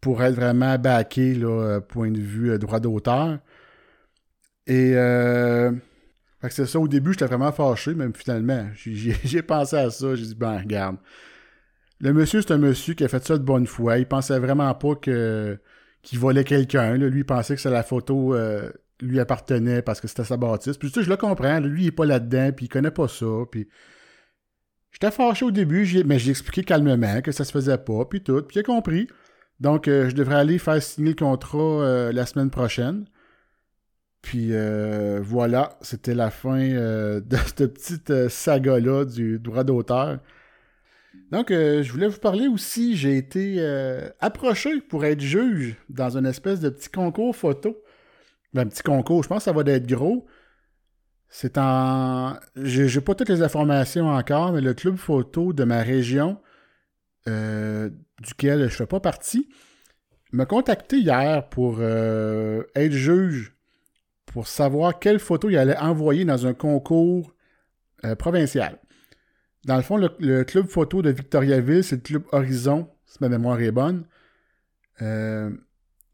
pour 0.00 0.22
être 0.22 0.34
vraiment 0.34 0.78
backé, 0.78 1.34
là, 1.34 1.48
euh, 1.48 1.80
point 1.80 2.10
de 2.10 2.20
vue 2.20 2.50
euh, 2.50 2.58
droit 2.58 2.80
d'auteur. 2.80 3.38
Et 4.66 4.92
euh, 4.94 5.72
c'est 6.48 6.66
ça, 6.66 6.78
au 6.78 6.88
début, 6.88 7.12
j'étais 7.12 7.26
vraiment 7.26 7.52
fâché, 7.52 7.94
même 7.94 8.14
finalement. 8.14 8.68
J'ai 9.24 9.42
pensé 9.42 9.76
à 9.76 9.90
ça, 9.90 10.14
j'ai 10.14 10.26
dit, 10.26 10.34
ben, 10.34 10.58
regarde. 10.58 10.96
Le 12.00 12.12
monsieur, 12.12 12.40
c'est 12.40 12.52
un 12.52 12.58
monsieur 12.58 12.94
qui 12.94 13.04
a 13.04 13.08
fait 13.08 13.24
ça 13.24 13.36
de 13.36 13.42
bonne 13.42 13.66
foi. 13.66 13.98
Il 13.98 14.06
pensait 14.06 14.38
vraiment 14.38 14.74
pas 14.74 14.94
que 14.94 15.58
qu'il 16.02 16.18
volait 16.18 16.44
quelqu'un. 16.44 16.96
Lui, 16.96 17.20
il 17.20 17.24
pensait 17.26 17.54
que 17.54 17.60
c'est 17.60 17.70
la 17.70 17.82
photo 17.82 18.34
euh, 18.34 18.70
lui 19.00 19.20
appartenait 19.20 19.82
parce 19.82 20.00
que 20.00 20.08
c'était 20.08 20.24
sa 20.24 20.36
bâtisse. 20.36 20.76
Puis 20.76 20.88
tu 20.88 20.94
sais, 20.94 21.04
je 21.04 21.10
le 21.10 21.16
comprends, 21.16 21.60
lui, 21.60 21.84
il 21.84 21.86
est 21.88 21.92
pas 21.92 22.06
là-dedans, 22.06 22.52
puis 22.52 22.66
il 22.66 22.68
connaît 22.68 22.90
pas 22.90 23.08
ça, 23.08 23.26
puis... 23.50 23.68
J'étais 24.92 25.12
fâché 25.12 25.44
au 25.44 25.52
début, 25.52 25.86
mais 26.04 26.18
j'ai 26.18 26.30
expliqué 26.30 26.64
calmement 26.64 27.20
que 27.22 27.30
ça 27.30 27.44
se 27.44 27.52
faisait 27.52 27.78
pas, 27.78 28.04
puis 28.06 28.22
tout, 28.22 28.42
puis 28.42 28.56
il 28.56 28.60
a 28.60 28.62
compris. 28.64 29.06
Donc, 29.60 29.88
euh, 29.88 30.08
je 30.08 30.14
devrais 30.14 30.36
aller 30.36 30.58
faire 30.58 30.82
signer 30.82 31.10
le 31.10 31.14
contrat 31.14 31.58
euh, 31.58 32.12
la 32.12 32.26
semaine 32.26 32.50
prochaine. 32.50 33.04
Puis 34.22 34.48
euh, 34.50 35.20
voilà, 35.22 35.78
c'était 35.82 36.14
la 36.14 36.30
fin 36.30 36.58
de 36.68 37.36
cette 37.46 37.74
petite 37.74 38.28
saga-là 38.28 39.04
du 39.04 39.38
droit 39.38 39.64
d'auteur. 39.64 40.18
Donc, 41.30 41.50
je 41.50 41.92
voulais 41.92 42.08
vous 42.08 42.18
parler 42.18 42.48
aussi, 42.48 42.96
j'ai 42.96 43.16
été 43.16 43.64
approché 44.18 44.80
pour 44.80 45.04
être 45.04 45.20
juge 45.20 45.76
dans 45.88 46.16
une 46.16 46.26
espèce 46.26 46.60
de 46.60 46.70
petit 46.70 46.88
concours 46.88 47.36
photo. 47.36 47.76
Ben, 48.52 48.62
un 48.62 48.66
petit 48.66 48.82
concours, 48.82 49.22
je 49.22 49.28
pense 49.28 49.38
que 49.38 49.44
ça 49.44 49.52
va 49.52 49.62
être 49.70 49.86
gros. 49.86 50.26
C'est 51.28 51.58
en. 51.58 52.36
J'ai 52.56 53.00
pas 53.00 53.14
toutes 53.14 53.28
les 53.28 53.42
informations 53.42 54.08
encore, 54.08 54.52
mais 54.52 54.60
le 54.60 54.74
club 54.74 54.96
photo 54.96 55.52
de 55.52 55.64
ma 55.64 55.82
région, 55.82 56.40
duquel 57.26 58.68
je 58.68 58.74
fais 58.74 58.86
pas 58.86 59.00
partie, 59.00 59.48
m'a 60.32 60.46
contacté 60.46 60.98
hier 60.98 61.48
pour 61.48 61.76
euh, 61.80 62.62
être 62.74 62.92
juge, 62.92 63.54
pour 64.26 64.46
savoir 64.46 64.98
quelle 64.98 65.18
photo 65.18 65.48
il 65.50 65.56
allait 65.56 65.76
envoyer 65.76 66.24
dans 66.24 66.46
un 66.46 66.54
concours 66.54 67.34
euh, 68.04 68.14
provincial. 68.14 68.78
Dans 69.64 69.76
le 69.76 69.82
fond, 69.82 69.96
le, 69.96 70.44
club 70.44 70.66
photo 70.68 71.02
de 71.02 71.10
Victoriaville, 71.10 71.84
c'est 71.84 71.96
le 71.96 72.02
club 72.02 72.22
Horizon, 72.32 72.88
si 73.04 73.18
ma 73.20 73.28
mémoire 73.28 73.60
est 73.60 73.72
bonne. 73.72 74.06
Euh, 75.02 75.50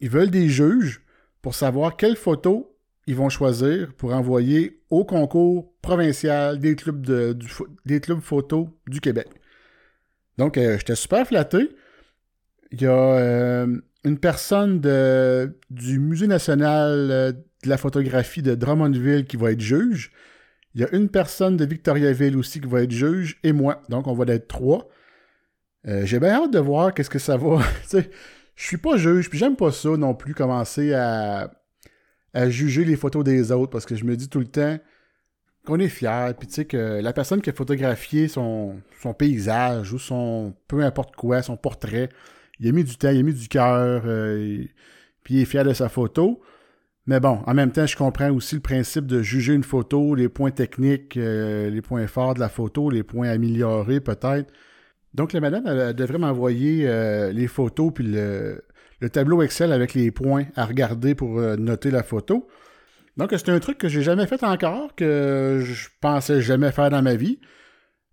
ils 0.01 0.11
veulent 0.11 0.31
des 0.31 0.49
juges 0.49 1.03
pour 1.47 1.55
savoir 1.55 1.97
quelle 1.97 2.17
photo 2.17 2.77
ils 3.07 3.15
vont 3.15 3.29
choisir 3.29 3.95
pour 3.95 4.13
envoyer 4.13 4.81
au 4.91 5.05
concours 5.05 5.73
provincial 5.81 6.59
des 6.59 6.75
clubs, 6.75 7.07
de, 7.07 7.39
des 7.85 8.01
clubs 8.01 8.19
photo 8.19 8.69
du 8.89 9.01
Québec. 9.01 9.29
Donc, 10.39 10.57
j'étais 10.57 10.97
super 10.97 11.25
flatté. 11.25 11.71
Il 12.73 12.83
y 12.83 12.87
a 12.89 13.65
une 14.03 14.19
personne 14.19 14.81
du 15.71 16.01
Musée 16.01 16.27
national 16.27 17.11
euh, 17.13 17.31
de 17.31 17.69
la 17.69 17.77
photographie 17.77 18.43
de 18.43 18.57
Drummondville 18.57 19.25
qui 19.25 19.37
va 19.37 19.53
être 19.53 19.61
juge. 19.61 20.11
Il 20.75 20.81
y 20.81 20.85
a 20.85 20.93
une 20.97 21.09
personne 21.09 21.57
de 21.57 21.65
Victoriaville 21.65 22.37
aussi 22.37 22.61
qui 22.61 22.67
va 22.67 22.83
être 22.83 22.91
juge 22.91 23.39
et 23.45 23.53
moi. 23.53 23.85
Donc, 23.89 24.09
on 24.09 24.15
va 24.15 24.25
être 24.35 24.49
trois. 24.49 24.89
Euh, 25.87 26.05
j'ai 26.07 26.19
bien 26.19 26.43
hâte 26.43 26.53
de 26.53 26.59
voir 26.59 26.93
qu'est-ce 26.93 27.09
que 27.09 27.21
ça 27.21 27.37
va. 27.37 27.61
je 28.57 28.67
suis 28.67 28.79
pas 28.79 28.97
juge, 28.97 29.29
puis 29.31 29.39
j'aime 29.39 29.57
pas 29.57 29.71
ça 29.71 29.97
non 29.97 30.15
plus, 30.15 30.35
commencer 30.35 30.95
à, 30.95 31.53
à 32.35 32.51
juger 32.51 32.85
les 32.85 32.97
photos 32.97 33.23
des 33.23 33.53
autres 33.53 33.71
parce 33.71 33.87
que 33.87 33.95
je 33.95 34.05
me 34.05 34.17
dis 34.17 34.29
tout 34.29 34.41
le 34.41 34.47
temps 34.47 34.79
qu'on 35.65 35.79
est 35.79 35.89
fier, 35.89 36.35
puis 36.39 36.49
tu 36.49 36.55
sais 36.55 36.65
que 36.65 37.01
la 37.01 37.13
personne 37.13 37.43
qui 37.43 37.51
a 37.51 37.53
photographié 37.53 38.29
son, 38.29 38.81
son 39.03 39.15
paysage 39.15 39.93
ou 39.93 39.99
son 39.99 40.55
peu 40.69 40.83
importe 40.83 41.17
quoi, 41.17 41.43
son 41.43 41.57
portrait, 41.57 42.09
il 42.59 42.69
a 42.69 42.73
mis 42.73 42.85
du 42.85 42.97
temps, 42.97 43.11
il 43.11 43.19
a 43.21 43.23
mis 43.23 43.35
du 43.35 43.49
cœur, 43.49 44.03
euh, 44.07 44.65
puis 45.23 45.35
il 45.35 45.41
est 45.43 45.45
fier 45.45 45.65
de 45.65 45.73
sa 45.73 45.89
photo. 45.89 46.41
Mais 47.07 47.21
bon, 47.21 47.41
en 47.47 47.55
même 47.55 47.71
temps, 47.71 47.87
je 47.87 47.97
comprends 47.97 48.31
aussi 48.31 48.57
le 48.57 48.61
principe 48.61 49.07
de 49.07 49.23
juger 49.23 49.55
une 49.55 49.63
photo, 49.63 50.15
les 50.15 50.29
points 50.29 50.51
techniques, 50.51 51.17
euh, 51.17 51.71
les 51.71 51.83
points 51.83 52.07
forts 52.07 52.35
de 52.35 52.41
la 52.41 52.49
photo, 52.49 52.91
les 52.91 53.03
points 53.03 53.29
améliorés 53.29 54.01
peut-être. 54.01 54.53
Donc 55.17 55.33
la 55.33 55.41
madame 55.41 55.93
devrait 55.93 56.19
m'envoyer 56.19 56.87
euh, 56.87 57.33
les 57.33 57.49
photos 57.49 57.93
puis 57.95 58.05
le, 58.05 58.63
tableau 59.13 59.43
Excel 59.43 59.73
avec 59.73 59.95
les 59.95 60.11
points 60.11 60.47
à 60.55 60.65
regarder 60.65 61.15
pour 61.15 61.41
noter 61.41 61.91
la 61.91 62.03
photo. 62.03 62.47
Donc 63.17 63.31
c'est 63.33 63.49
un 63.49 63.59
truc 63.59 63.79
que 63.79 63.89
j'ai 63.89 64.03
jamais 64.03 64.27
fait 64.27 64.45
encore, 64.45 64.95
que 64.95 65.61
je 65.65 65.89
pensais 66.01 66.43
jamais 66.43 66.71
faire 66.71 66.91
dans 66.91 67.03
ma 67.03 67.17
vie. 67.17 67.41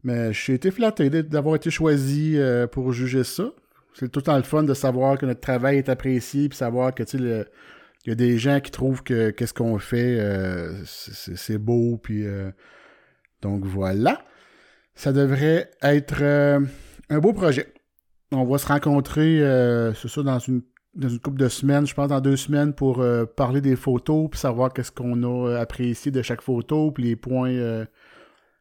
Mais 0.03 0.33
j'ai 0.33 0.53
été 0.53 0.71
flatté 0.71 1.09
d'avoir 1.09 1.55
été 1.55 1.69
choisi 1.69 2.37
pour 2.71 2.91
juger 2.91 3.23
ça 3.23 3.51
c'est 3.93 4.11
tout 4.11 4.19
le 4.19 4.23
temps 4.23 4.37
le 4.37 4.43
fun 4.43 4.63
de 4.63 4.73
savoir 4.73 5.17
que 5.17 5.25
notre 5.25 5.39
travail 5.39 5.77
est 5.77 5.89
apprécié, 5.89 6.49
puis 6.49 6.57
savoir 6.57 6.93
que, 6.93 7.03
tu 7.03 7.17
il 7.17 8.09
y 8.09 8.11
a 8.11 8.15
des 8.15 8.37
gens 8.37 8.59
qui 8.59 8.71
trouvent 8.71 9.03
que 9.03 9.29
qu'est-ce 9.29 9.53
qu'on 9.53 9.79
fait, 9.79 10.19
euh, 10.19 10.73
c'est 10.83 11.57
beau, 11.57 11.97
puis 11.97 12.25
euh, 12.25 12.51
donc 13.41 13.65
voilà. 13.65 14.25
Ça 14.95 15.13
devrait 15.13 15.71
être 15.81 16.21
euh, 16.21 16.59
un 17.13 17.19
beau 17.19 17.33
projet. 17.33 17.73
On 18.31 18.45
va 18.45 18.57
se 18.57 18.67
rencontrer, 18.67 19.39
c'est 19.95 20.07
ça, 20.07 20.23
dans 20.23 20.39
une, 20.39 20.63
dans 20.95 21.09
une 21.09 21.19
couple 21.19 21.37
de 21.37 21.49
semaines, 21.49 21.85
je 21.85 21.93
pense 21.93 22.07
dans 22.07 22.21
deux 22.21 22.37
semaines, 22.37 22.73
pour 22.73 23.03
parler 23.35 23.61
des 23.61 23.75
photos, 23.75 24.29
puis 24.31 24.39
savoir 24.39 24.73
qu'est-ce 24.73 24.91
qu'on 24.91 25.21
a 25.23 25.59
apprécié 25.59 26.11
de 26.11 26.21
chaque 26.21 26.41
photo, 26.41 26.91
puis 26.91 27.03
les 27.03 27.15
points, 27.15 27.85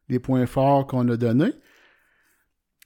les 0.09 0.19
points 0.19 0.47
forts 0.47 0.87
qu'on 0.87 1.09
a 1.09 1.17
donnés. 1.17 1.55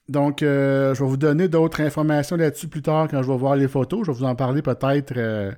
Donc, 0.09 0.41
euh, 0.41 0.93
je 0.93 1.03
vais 1.03 1.09
vous 1.09 1.17
donner 1.17 1.47
d'autres 1.47 1.81
informations 1.81 2.37
là-dessus 2.37 2.67
plus 2.67 2.81
tard 2.81 3.07
quand 3.09 3.21
je 3.21 3.29
vais 3.29 3.37
voir 3.37 3.55
les 3.55 3.67
photos. 3.67 4.05
Je 4.05 4.11
vais 4.11 4.17
vous 4.17 4.23
en 4.23 4.35
parler 4.35 4.61
peut-être 4.61 5.13
euh, 5.17 5.51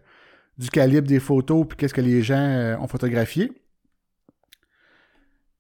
du 0.57 0.69
calibre 0.69 1.07
des 1.07 1.19
photos 1.19 1.67
puis 1.67 1.77
qu'est-ce 1.77 1.93
que 1.93 2.01
les 2.01 2.23
gens 2.23 2.35
euh, 2.35 2.77
ont 2.77 2.87
photographié. 2.87 3.51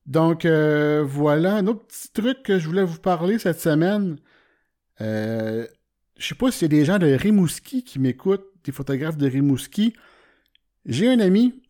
Donc, 0.07 0.43
voilà 0.43 1.57
un 1.57 1.67
autre 1.67 1.85
petit 1.85 2.11
truc 2.11 2.41
que 2.41 2.57
je 2.57 2.67
voulais 2.67 2.83
vous 2.83 2.97
parler 2.97 3.37
cette 3.37 3.59
semaine. 3.59 4.17
Je 4.99 5.67
sais 6.19 6.35
pas 6.35 6.51
s'il 6.51 6.65
y 6.65 6.69
des 6.69 6.85
gens 6.85 6.99
de 6.99 7.07
Rimouski 7.07 7.83
qui 7.83 7.99
m'écoutent, 7.99 8.45
des 8.63 8.71
photographes 8.71 9.17
de 9.17 9.27
Rimouski. 9.27 9.93
J'ai 10.85 11.09
un 11.09 11.19
ami, 11.19 11.61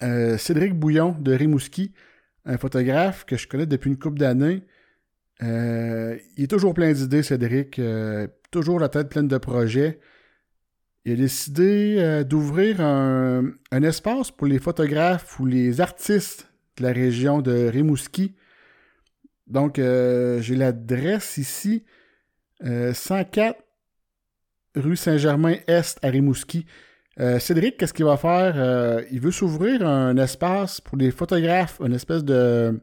Cédric 0.00 0.74
Bouillon 0.74 1.16
de 1.18 1.32
Rimouski, 1.32 1.92
un 2.44 2.58
photographe 2.58 3.24
que 3.24 3.36
je 3.36 3.48
connais 3.48 3.66
depuis 3.66 3.90
une 3.90 3.98
couple 3.98 4.18
d'années. 4.18 4.62
Euh, 5.42 6.18
il 6.36 6.44
est 6.44 6.48
toujours 6.48 6.74
plein 6.74 6.92
d'idées, 6.92 7.22
Cédric. 7.22 7.78
Euh, 7.78 8.26
toujours 8.50 8.78
la 8.78 8.88
tête 8.88 9.08
pleine 9.08 9.28
de 9.28 9.38
projets. 9.38 10.00
Il 11.04 11.12
a 11.12 11.16
décidé 11.16 11.96
euh, 11.98 12.24
d'ouvrir 12.24 12.80
un, 12.80 13.52
espace 13.70 14.30
pour 14.30 14.46
les 14.46 14.58
photographes 14.58 15.38
ou 15.38 15.46
les 15.46 15.80
artistes 15.80 16.50
de 16.78 16.84
la 16.84 16.92
région 16.92 17.42
de 17.42 17.68
Rimouski. 17.68 18.34
Donc, 19.46 19.76
j'ai 19.76 20.56
l'adresse 20.56 21.36
ici. 21.36 21.84
104 22.62 23.58
rue 24.76 24.96
Saint-Germain-Est 24.96 25.98
à 26.02 26.08
Rimouski. 26.08 26.66
Cédric, 27.38 27.76
qu'est-ce 27.76 27.94
qu'il 27.94 28.04
va 28.04 28.16
faire? 28.16 29.04
il 29.10 29.20
veut 29.20 29.30
s'ouvrir 29.30 29.86
un 29.86 30.16
espace 30.16 30.80
pour 30.80 30.96
les 30.96 31.10
photographes, 31.10 31.80
une 31.84 31.94
espèce 31.94 32.24
de 32.24 32.80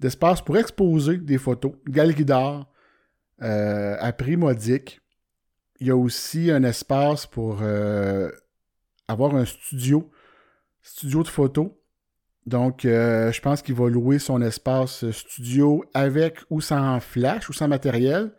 d'espace 0.00 0.40
pour 0.40 0.56
exposer 0.56 1.18
des 1.18 1.38
photos. 1.38 1.72
Galerie 1.86 2.24
d'art 2.24 2.66
euh, 3.42 3.96
à 4.00 4.12
prix 4.12 4.36
modique. 4.36 5.00
Il 5.78 5.86
y 5.86 5.90
a 5.90 5.96
aussi 5.96 6.50
un 6.50 6.62
espace 6.62 7.26
pour 7.26 7.60
euh, 7.62 8.30
avoir 9.08 9.34
un 9.34 9.44
studio, 9.44 10.10
studio 10.82 11.22
de 11.22 11.28
photos. 11.28 11.70
Donc, 12.46 12.84
euh, 12.84 13.30
je 13.32 13.40
pense 13.40 13.62
qu'il 13.62 13.74
va 13.74 13.88
louer 13.88 14.18
son 14.18 14.42
espace 14.42 15.10
studio 15.10 15.84
avec 15.94 16.38
ou 16.50 16.60
sans 16.60 17.00
flash 17.00 17.48
ou 17.48 17.52
sans 17.52 17.68
matériel. 17.68 18.32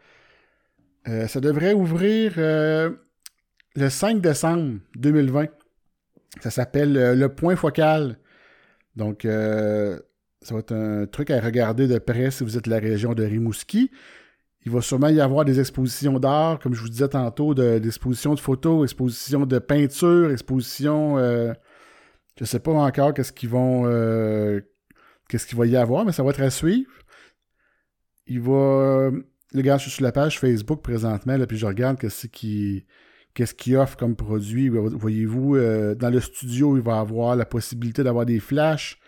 Ça 1.06 1.40
devrait 1.40 1.74
ouvrir 1.74 2.34
le 2.38 3.90
5 3.90 4.22
décembre 4.22 4.80
2020. 4.96 5.48
Ça 6.42 6.52
s'appelle 6.52 6.94
Le 6.94 7.30
Point 7.30 7.56
Focal. 7.56 8.18
Donc, 8.96 9.26
ça 10.42 10.54
va 10.54 10.60
être 10.60 10.74
un 10.74 11.06
truc 11.06 11.30
à 11.30 11.40
regarder 11.40 11.88
de 11.88 12.00
près 12.00 12.32
si 12.32 12.44
vous 12.44 12.58
êtes 12.58 12.66
de 12.66 12.70
la 12.70 12.80
région 12.80 13.14
de 13.14 13.24
Rimouski. 13.24 13.92
Il 14.66 14.72
va 14.72 14.82
sûrement 14.82 15.08
y 15.08 15.20
avoir 15.20 15.44
des 15.44 15.60
expositions 15.60 16.20
d'art, 16.20 16.60
comme 16.60 16.74
je 16.74 16.82
vous 16.82 16.90
disais 16.90 17.08
tantôt, 17.08 17.56
d'expositions 17.56 18.36
de, 18.36 18.40
photos, 18.40 18.84
expositions 18.84 19.46
de 19.46 19.60
peinture, 19.60 20.32
expositions. 20.32 21.18
Euh, 21.18 21.54
je 22.40 22.46
sais 22.46 22.60
pas 22.60 22.72
encore 22.72 23.14
qu'est-ce 23.14 23.32
qu'ils 23.32 23.50
vont. 23.50 23.84
Euh, 23.86 24.62
qu'est-ce 25.30 25.48
qu'il 25.48 25.58
va 25.58 25.66
y 25.66 25.76
avoir, 25.76 26.06
mais 26.06 26.12
ça 26.12 26.22
va 26.22 26.30
être 26.30 26.42
à 26.42 26.52
suivre. 26.52 26.92
Il 28.28 28.42
va. 28.42 29.10
Le 29.54 29.62
gars, 29.62 29.78
je 29.78 29.84
suis 29.84 29.92
sur 29.92 30.04
la 30.04 30.12
page 30.12 30.40
Facebook 30.40 30.82
présentement, 30.82 31.36
là, 31.36 31.46
puis 31.46 31.58
je 31.58 31.66
regarde 31.66 32.00
qu'est-ce 32.00 32.28
qu'il 32.28 32.86
qu'est-ce 33.34 33.76
offre 33.76 33.98
comme 33.98 34.16
produit. 34.16 34.70
Voyez-vous, 34.70 35.56
euh, 35.56 35.96
dans 35.96 36.10
le 36.10 36.20
studio, 36.20 36.78
il 36.78 36.84
va 36.84 37.00
avoir 37.00 37.36
la 37.36 37.46
possibilité 37.46 38.04
d'avoir 38.04 38.26
des 38.26 38.40
flashs, 38.40 39.00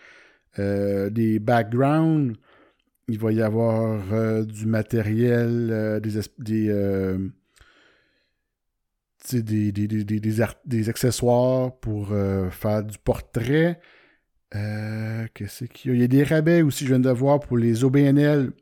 euh, 0.58 1.10
des 1.10 1.38
backgrounds. 1.38 2.36
Il 3.08 3.18
va 3.18 3.32
y 3.32 3.42
avoir 3.42 4.00
euh, 4.12 4.44
du 4.44 4.66
matériel, 4.66 5.68
euh, 5.70 6.00
des, 6.00 6.18
des, 9.72 9.72
des, 10.64 10.88
accessoires 10.88 11.76
pour 11.78 12.12
faire 12.50 12.84
du 12.84 12.98
portrait. 12.98 13.80
Qu'est-ce 14.50 15.64
qu'il 15.64 15.90
y 15.90 15.94
a? 15.94 15.96
Il 15.96 16.00
y 16.00 16.04
a 16.04 16.08
des 16.08 16.22
rabais 16.22 16.62
aussi, 16.62 16.84
je 16.84 16.90
viens 16.90 17.00
de 17.00 17.10
voir, 17.10 17.40
pour 17.40 17.58
les 17.58 17.84
OBNL. 17.84 18.52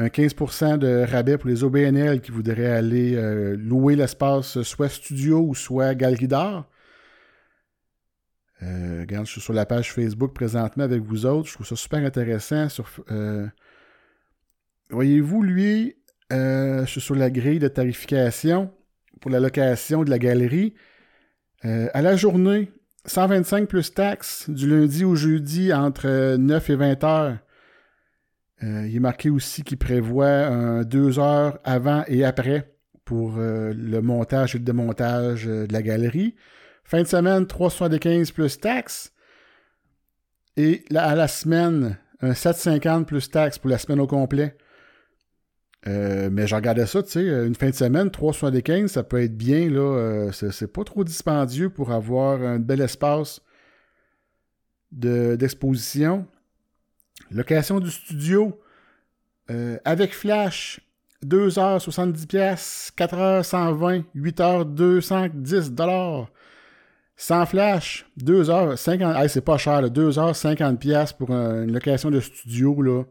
Un 0.00 0.06
15% 0.06 0.78
de 0.78 1.04
rabais 1.10 1.36
pour 1.36 1.50
les 1.50 1.62
OBNL 1.62 2.20
qui 2.22 2.30
voudraient 2.30 2.70
aller 2.70 3.14
louer 3.56 3.96
l'espace 3.96 4.62
soit 4.62 4.88
studio 4.88 5.40
ou 5.40 5.54
soit 5.54 5.94
galerie 5.94 6.28
d'art. 6.28 6.70
Euh, 8.62 9.00
regarde, 9.00 9.26
je 9.26 9.32
suis 9.32 9.40
sur 9.40 9.52
la 9.52 9.64
page 9.64 9.92
Facebook 9.92 10.34
présentement 10.34 10.84
avec 10.84 11.02
vous 11.02 11.26
autres. 11.26 11.48
Je 11.48 11.54
trouve 11.54 11.66
ça 11.66 11.76
super 11.76 12.04
intéressant. 12.04 12.68
Euh, 13.10 13.46
voyez-vous, 14.90 15.42
lui, 15.42 15.96
euh, 16.32 16.84
je 16.84 16.90
suis 16.90 17.00
sur 17.00 17.14
la 17.14 17.30
grille 17.30 17.58
de 17.58 17.68
tarification 17.68 18.72
pour 19.20 19.30
la 19.30 19.40
location 19.40 20.04
de 20.04 20.10
la 20.10 20.18
galerie. 20.18 20.74
à 21.62 22.00
la 22.00 22.16
journée, 22.16 22.70
125 23.04 23.68
plus 23.68 23.92
taxes 23.92 24.48
du 24.48 24.66
lundi 24.68 25.04
au 25.04 25.14
jeudi 25.14 25.72
entre 25.74 26.36
9 26.36 26.70
et 26.70 26.76
20 26.76 27.04
heures. 27.04 27.38
Euh, 28.62 28.86
il 28.86 28.96
est 28.96 29.00
marqué 29.00 29.30
aussi 29.30 29.62
qu'il 29.62 29.78
prévoit 29.78 30.84
deux 30.84 31.18
heures 31.18 31.58
avant 31.64 32.04
et 32.08 32.24
après 32.24 32.74
pour 33.10 33.38
euh, 33.38 33.72
le 33.74 34.02
montage 34.02 34.54
et 34.54 34.58
le 34.58 34.64
démontage 34.64 35.48
euh, 35.48 35.66
de 35.66 35.72
la 35.72 35.82
galerie. 35.82 36.36
Fin 36.84 37.02
de 37.02 37.08
semaine, 37.08 37.42
3,75 37.42 38.32
plus 38.32 38.60
taxes. 38.60 39.12
Et 40.56 40.84
à 40.94 41.16
la 41.16 41.26
semaine, 41.26 41.98
un 42.20 42.32
7,50 42.32 43.06
plus 43.06 43.28
taxes 43.28 43.58
pour 43.58 43.68
la 43.70 43.78
semaine 43.78 43.98
au 43.98 44.06
complet. 44.06 44.56
mais 45.86 46.46
je 46.46 46.54
regardais 46.54 46.86
ça, 46.86 47.02
tu 47.02 47.10
sais, 47.10 47.26
une 47.46 47.54
fin 47.54 47.70
de 47.70 47.74
semaine, 47.74 48.08
3,75, 48.08 48.88
ça 48.88 49.02
peut 49.02 49.22
être 49.22 49.36
bien, 49.36 49.70
là. 49.70 50.30
c'est 50.32 50.72
pas 50.72 50.84
trop 50.84 51.02
dispendieux 51.02 51.70
pour 51.70 51.92
avoir 51.92 52.42
un 52.42 52.58
bel 52.58 52.80
espace 52.80 53.40
d'exposition. 54.92 56.26
Location 57.30 57.80
du 57.80 57.90
studio 57.90 58.60
euh, 59.50 59.78
avec 59.84 60.14
Flash, 60.14 60.80
2h 61.24 61.80
70 61.80 62.26
pièces, 62.26 62.92
4h 62.96 63.42
120, 63.42 64.04
8h 64.16 64.74
210 64.74 65.72
dollars. 65.72 66.30
Sans 67.16 67.44
Flash, 67.44 68.06
2h 68.18 68.76
50 68.76 69.28
c'est 69.28 69.44
pas 69.44 69.58
cher, 69.58 69.82
2h 69.82 70.34
50 70.34 70.80
pièces 70.80 71.12
pour 71.12 71.30
une 71.30 71.72
location 71.72 72.10
de 72.10 72.20
studio. 72.20 73.06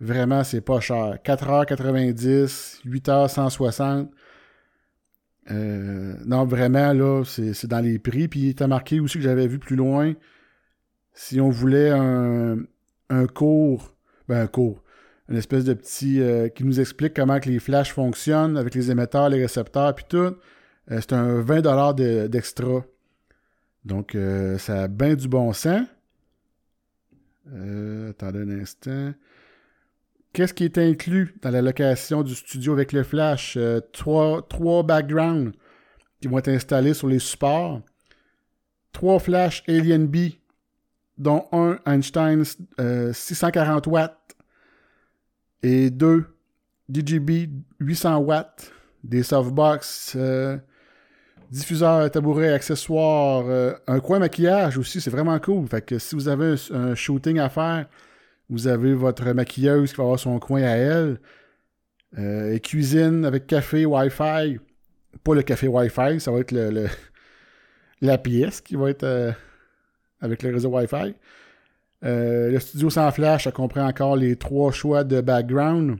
Vraiment, 0.00 0.44
c'est 0.44 0.60
pas 0.60 0.80
cher. 0.80 1.18
4h 1.24 1.66
90, 1.66 2.80
8h 2.86 3.28
160. 3.28 4.10
non, 5.50 6.44
vraiment, 6.46 6.92
là, 6.92 7.24
c'est 7.24 7.66
dans 7.66 7.80
les 7.80 7.98
prix. 7.98 8.28
Puis 8.28 8.40
il 8.40 8.48
était 8.50 8.66
marqué 8.66 9.00
aussi 9.00 9.18
que 9.18 9.24
j'avais 9.24 9.46
vu 9.46 9.58
plus 9.58 9.76
loin 9.76 10.14
si 11.16 11.40
on 11.40 11.48
voulait 11.48 11.90
un, 11.90 12.58
un 13.10 13.26
cours, 13.26 13.94
ben 14.28 14.42
un 14.42 14.46
cours, 14.46 14.82
une 15.28 15.36
espèce 15.36 15.64
de 15.64 15.74
petit 15.74 16.20
euh, 16.20 16.48
qui 16.48 16.64
nous 16.64 16.80
explique 16.80 17.14
comment 17.14 17.40
que 17.40 17.48
les 17.48 17.58
flashs 17.58 17.92
fonctionnent 17.92 18.56
avec 18.56 18.74
les 18.74 18.90
émetteurs, 18.90 19.28
les 19.28 19.42
récepteurs, 19.42 19.94
puis 19.94 20.04
tout. 20.08 20.16
Euh, 20.90 21.00
c'est 21.00 21.12
un 21.12 21.42
20$ 21.42 22.28
d'extra. 22.28 22.84
Donc, 23.84 24.14
euh, 24.14 24.58
ça 24.58 24.84
a 24.84 24.88
bien 24.88 25.14
du 25.14 25.28
bon 25.28 25.52
sens. 25.52 25.86
attendez 27.46 28.40
un 28.40 28.60
instant. 28.60 29.12
Qu'est-ce 30.32 30.52
qui 30.52 30.64
est 30.64 30.78
inclus 30.78 31.34
dans 31.42 31.50
la 31.50 31.62
location 31.62 32.22
du 32.22 32.34
studio 32.34 32.72
avec 32.72 32.92
le 32.92 33.02
flash? 33.02 33.58
trois, 33.92 34.42
trois 34.42 34.82
backgrounds 34.82 35.52
qui 36.20 36.28
vont 36.28 36.38
être 36.38 36.48
installés 36.48 36.94
sur 36.94 37.08
les 37.08 37.20
supports. 37.20 37.80
Trois 38.92 39.18
flashs 39.18 39.62
Alien 39.66 40.06
B 40.06 40.16
dont 41.18 41.46
un 41.52 41.78
Einstein 41.86 42.44
640 42.44 43.86
euh, 43.86 43.90
watts 43.90 44.36
et 45.62 45.90
deux 45.90 46.26
DJB 46.88 47.50
800 47.80 48.18
watts, 48.18 48.72
des 49.02 49.22
softbox, 49.22 50.14
euh, 50.16 50.58
diffuseur, 51.50 52.10
tabouret, 52.10 52.52
accessoires, 52.52 53.44
euh, 53.46 53.72
un 53.86 54.00
coin 54.00 54.18
maquillage 54.18 54.78
aussi, 54.78 55.00
c'est 55.00 55.10
vraiment 55.10 55.38
cool. 55.40 55.66
Fait 55.66 55.82
que 55.82 55.98
si 55.98 56.14
vous 56.14 56.28
avez 56.28 56.54
un, 56.70 56.94
shooting 56.94 57.38
à 57.38 57.48
faire, 57.48 57.86
vous 58.48 58.68
avez 58.68 58.94
votre 58.94 59.24
maquilleuse 59.32 59.90
qui 59.90 59.96
va 59.96 60.04
avoir 60.04 60.18
son 60.18 60.38
coin 60.38 60.62
à 60.62 60.76
elle. 60.76 61.18
et 62.18 62.60
cuisine 62.60 63.24
avec 63.24 63.46
café, 63.46 63.84
Wi-Fi. 63.84 64.58
Pas 65.24 65.34
le 65.34 65.42
café 65.42 65.66
Wi-Fi, 65.66 66.20
ça 66.20 66.30
va 66.30 66.38
être 66.40 66.52
le 66.52 66.86
la 68.00 68.18
pièce 68.18 68.60
qui 68.60 68.76
va 68.76 68.90
être 68.90 69.34
avec 70.26 70.42
le 70.42 70.52
réseau 70.52 70.68
Wi-Fi. 70.68 71.14
Euh, 72.04 72.50
le 72.50 72.60
studio 72.60 72.90
sans 72.90 73.10
flash, 73.10 73.44
ça 73.44 73.52
comprend 73.52 73.86
encore 73.86 74.16
les 74.16 74.36
trois 74.36 74.70
choix 74.72 75.04
de 75.04 75.20
background. 75.20 75.98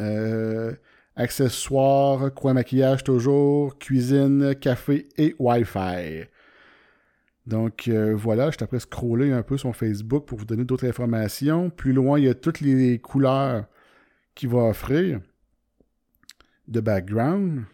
Euh, 0.00 0.72
accessoires, 1.16 2.32
coin 2.32 2.54
maquillage 2.54 3.04
toujours, 3.04 3.78
cuisine, 3.78 4.54
café 4.54 5.08
et 5.18 5.34
Wi-Fi. 5.38 6.26
Donc 7.46 7.88
euh, 7.88 8.14
voilà, 8.14 8.50
je 8.50 8.58
t'ai 8.58 8.64
après 8.64 8.78
scroller 8.78 9.32
un 9.32 9.42
peu 9.42 9.58
sur 9.58 9.74
Facebook 9.74 10.26
pour 10.26 10.38
vous 10.38 10.44
donner 10.44 10.64
d'autres 10.64 10.86
informations. 10.86 11.70
Plus 11.70 11.92
loin, 11.92 12.18
il 12.18 12.26
y 12.26 12.28
a 12.28 12.34
toutes 12.34 12.60
les 12.60 12.98
couleurs 12.98 13.66
qu'il 14.34 14.48
va 14.48 14.58
offrir 14.58 15.20
de 16.68 16.80
background. 16.80 17.64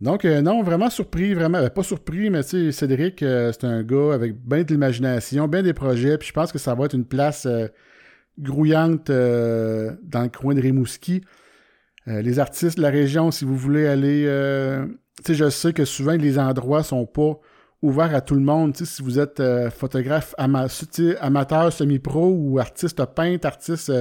Donc, 0.00 0.24
euh, 0.24 0.40
non, 0.40 0.62
vraiment 0.62 0.88
surpris, 0.88 1.34
vraiment, 1.34 1.60
ben, 1.60 1.68
pas 1.68 1.82
surpris, 1.82 2.30
mais 2.30 2.42
tu 2.42 2.72
sais, 2.72 2.72
Cédric, 2.72 3.22
euh, 3.22 3.52
c'est 3.52 3.64
un 3.66 3.82
gars 3.82 4.14
avec 4.14 4.34
bien 4.34 4.62
de 4.62 4.72
l'imagination, 4.72 5.46
bien 5.46 5.62
des 5.62 5.74
projets, 5.74 6.16
puis 6.16 6.28
je 6.28 6.32
pense 6.32 6.52
que 6.52 6.58
ça 6.58 6.74
va 6.74 6.86
être 6.86 6.94
une 6.94 7.04
place 7.04 7.44
euh, 7.44 7.68
grouillante 8.38 9.08
dans 9.08 10.22
le 10.22 10.28
coin 10.28 10.54
de 10.54 10.60
Rimouski. 10.60 11.22
les 12.06 12.38
artistes 12.38 12.78
de 12.78 12.82
la 12.82 12.88
région, 12.88 13.30
si 13.30 13.44
vous 13.44 13.56
voulez 13.56 13.86
aller, 13.86 14.22
tu 15.18 15.24
sais, 15.26 15.34
je 15.34 15.50
sais 15.50 15.74
que 15.74 15.84
souvent 15.84 16.12
les 16.12 16.38
endroits 16.38 16.82
sont 16.82 17.04
pas 17.04 17.38
ouverts 17.82 18.14
à 18.14 18.22
tout 18.22 18.34
le 18.34 18.40
monde. 18.40 18.74
Tu 18.74 18.86
si 18.86 19.02
vous 19.02 19.18
êtes 19.18 19.42
photographe 19.70 20.34
amateur, 20.38 21.70
semi-pro 21.70 22.34
ou 22.34 22.58
artiste 22.58 23.04
peintre, 23.14 23.46
artiste, 23.46 23.92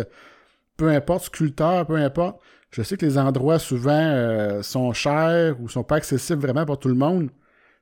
peu 0.78 0.88
importe, 0.88 1.26
sculpteur, 1.26 1.86
peu 1.86 1.96
importe, 1.96 2.40
je 2.72 2.84
sais 2.84 2.98
que 2.98 3.06
les 3.06 3.18
endroits 3.18 3.60
souvent 3.60 3.92
euh, 3.92 4.62
sont 4.62 4.94
chers 4.94 5.60
ou 5.60 5.68
sont 5.68 5.84
pas 5.84 5.96
accessibles 5.96 6.42
vraiment 6.42 6.66
pour 6.66 6.80
tout 6.80 6.88
le 6.88 6.96
monde. 6.96 7.30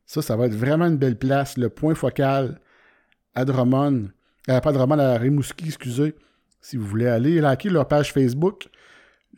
Ça, 0.05 0.21
ça 0.21 0.37
va 0.37 0.45
être 0.45 0.55
vraiment 0.55 0.85
une 0.85 0.97
belle 0.97 1.17
place. 1.17 1.57
Le 1.57 1.69
point 1.69 1.93
focal 1.93 2.59
à 3.35 3.43
Drummond. 3.43 4.09
Euh, 4.49 4.61
pas 4.61 4.71
Drummond, 4.71 4.99
à 4.99 5.17
Rimouski, 5.17 5.65
excusez. 5.65 6.15
Si 6.61 6.77
vous 6.77 6.85
voulez 6.85 7.07
aller 7.07 7.41
liker 7.41 7.69
leur 7.69 7.87
page 7.87 8.13
Facebook. 8.13 8.69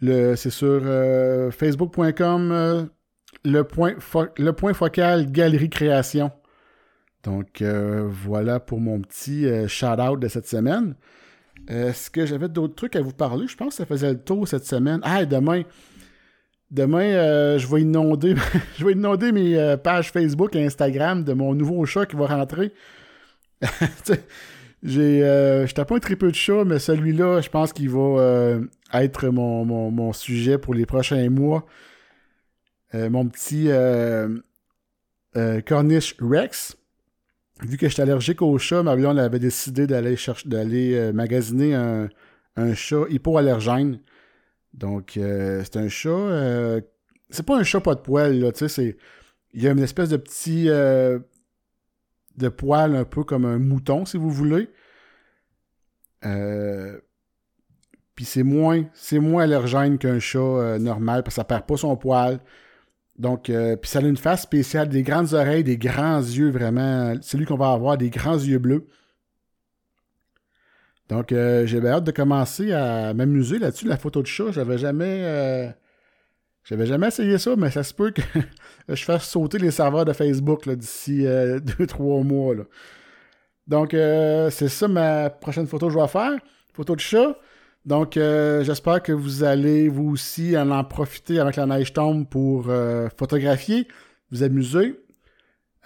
c'est 0.02 0.50
sur 0.52 0.82
euh, 0.84 1.50
facebook.com 1.50 2.90
le, 3.44 3.64
point 3.64 3.96
le 4.38 4.52
point 4.52 4.74
focal 4.74 5.32
Galerie 5.32 5.70
Création. 5.70 6.32
Donc 7.24 7.64
voilà 7.64 8.60
pour 8.60 8.80
mon 8.80 9.02
petit 9.02 9.48
shout-out 9.68 10.20
de 10.20 10.28
cette 10.28 10.48
semaine. 10.48 10.96
Est-ce 11.68 12.10
que 12.10 12.26
j'avais 12.26 12.50
d'autres 12.50 12.76
trucs 12.76 12.96
à 12.96 13.02
vous 13.02 13.14
parler? 13.14 13.48
Je 13.48 13.56
pense 13.56 13.70
que 13.70 13.76
ça 13.76 13.86
faisait 13.86 14.14
le 14.14 14.20
tour 14.20 14.48
cette 14.48 14.66
semaine. 14.66 15.00
Ah, 15.04 15.26
demain. 15.26 15.64
Demain, 16.72 17.02
euh, 17.02 17.58
je 17.58 17.68
vais 17.68 17.82
inonder, 17.82 18.36
je 18.78 18.86
vais 18.86 18.92
inonder 18.92 19.32
mes 19.32 19.58
euh, 19.58 19.76
pages 19.76 20.12
Facebook 20.12 20.56
et 20.56 20.64
Instagram 20.64 21.24
de 21.24 21.34
mon 21.34 21.56
nouveau 21.56 21.84
chat 21.86 22.06
qui 22.06 22.16
va 22.16 22.28
rentrer. 22.28 22.72
j'ai, 24.84 25.24
euh, 25.24 25.66
je 25.66 25.74
pas 25.74 25.96
un 25.96 26.00
très 26.00 26.16
peu 26.16 26.30
de 26.30 26.36
chat, 26.36 26.64
mais 26.66 26.78
celui-là, 26.78 27.42
je 27.42 27.50
pense 27.50 27.74
qu'il 27.74 27.90
va 27.90 28.60
être 28.94 29.30
mon, 29.30 29.66
mon, 29.66 30.14
sujet 30.14 30.60
pour 30.60 30.76
les 30.76 30.86
prochains 30.86 31.28
mois. 31.30 31.66
mon 32.94 33.28
petit 33.28 33.70
Cornish 35.66 36.16
Rex 36.22 36.79
vu 37.62 37.78
que 37.78 37.88
j'étais 37.88 38.02
allergique 38.02 38.42
au 38.42 38.58
chat, 38.58 38.84
ma 38.84 38.94
avait 38.94 39.40
décidé 39.40 39.88
d'aller 39.88 40.16
chercher 40.16 40.48
d'aller 40.48 40.96
euh, 40.96 41.14
magasiner 41.14 41.76
un, 41.76 42.10
chat 42.74 43.04
hypoallergène. 43.10 44.00
Donc 44.74 45.18
euh, 45.18 45.62
c'est 45.64 45.78
un 45.78 45.88
chat 45.88 46.10
euh, 46.10 46.82
c'est 47.30 47.46
pas 47.46 47.58
un 47.58 47.64
chat 47.64 47.80
pas 47.80 47.96
de 47.96 48.02
poils 48.02 48.38
là, 48.40 48.52
tu 48.52 48.60
sais 48.60 48.68
c'est 48.68 48.98
il 49.54 49.64
y 49.64 49.68
a 49.68 49.72
une 49.72 49.80
espèce 49.80 50.10
de 50.10 50.18
petit 50.18 50.66
de 50.66 52.50
poil 52.50 52.96
un 52.96 53.06
peu 53.06 53.24
comme 53.24 53.46
un 53.46 53.60
mouton 53.60 54.06
si 54.06 54.18
vous 54.18 54.30
voulez. 54.30 54.70
puis 58.16 58.26
c'est 58.26 58.44
moins 58.44 58.86
moins 59.14 59.44
allergène 59.44 59.98
qu'un 59.98 60.20
chat 60.20 60.78
normal 60.80 61.24
parce 61.24 61.36
que 61.36 61.42
ça 61.42 61.46
perd 61.46 61.66
pas 61.66 61.78
son 61.78 61.96
poil. 61.96 62.40
Donc, 63.20 63.50
euh, 63.50 63.76
puis 63.76 63.90
ça 63.92 64.00
a 64.00 64.02
une 64.02 64.18
face 64.18 64.44
spéciale, 64.44 64.88
des 64.88 65.04
grandes 65.04 65.34
oreilles, 65.34 65.66
des 65.66 65.78
grands 65.78 66.20
yeux, 66.20 66.50
vraiment. 66.50 67.16
C'est 67.22 67.38
lui 67.38 67.46
qu'on 67.46 67.58
va 67.58 67.72
avoir, 67.72 67.98
des 67.98 68.10
grands 68.10 68.38
yeux 68.38 68.60
bleus. 68.60 68.88
Donc, 71.10 71.34
euh, 71.34 71.66
j'ai 71.66 71.86
hâte 71.86 72.06
de 72.06 72.12
commencer 72.12 72.72
à 72.72 73.14
m'amuser 73.14 73.60
là-dessus, 73.60 73.88
la 73.88 73.98
photo 73.98 74.22
de 74.22 74.28
chat. 74.28 74.52
J'avais 74.52 74.78
jamais. 74.78 75.24
Euh, 75.24 75.70
j'avais 76.64 76.86
jamais 76.86 77.08
essayé 77.08 77.38
ça, 77.38 77.56
mais 77.58 77.72
ça 77.72 77.84
se 77.84 77.94
peut 77.94 78.12
que 78.12 78.22
je 78.90 79.04
fasse 79.04 79.28
sauter 79.28 79.58
les 79.58 79.72
serveurs 79.72 80.06
de 80.06 80.14
Facebook 80.14 80.70
d'ici 80.70 81.24
2-3 81.24 82.24
mois. 82.24 82.56
Donc, 83.68 83.90
c'est 83.92 84.70
ça 84.70 84.88
ma 84.88 85.30
prochaine 85.30 85.68
photo 85.68 85.88
que 85.88 85.94
je 85.94 86.00
vais 86.00 86.08
faire. 86.08 86.40
Photo 86.74 86.96
de 86.96 87.02
chat. 87.02 87.36
Donc, 87.86 88.18
euh, 88.18 88.64
j'espère 88.64 89.02
que 89.02 89.12
vous 89.12 89.44
allez, 89.44 89.90
vous 89.90 90.12
aussi, 90.12 90.58
en, 90.58 90.84
profiter 90.84 91.40
avec 91.40 91.56
la 91.56 91.66
neige 91.66 91.94
tombe 91.94 92.28
pour 92.28 92.66
euh, 92.70 93.08
photographier, 93.18 93.88
vous 94.32 94.44
amuser. 94.44 95.00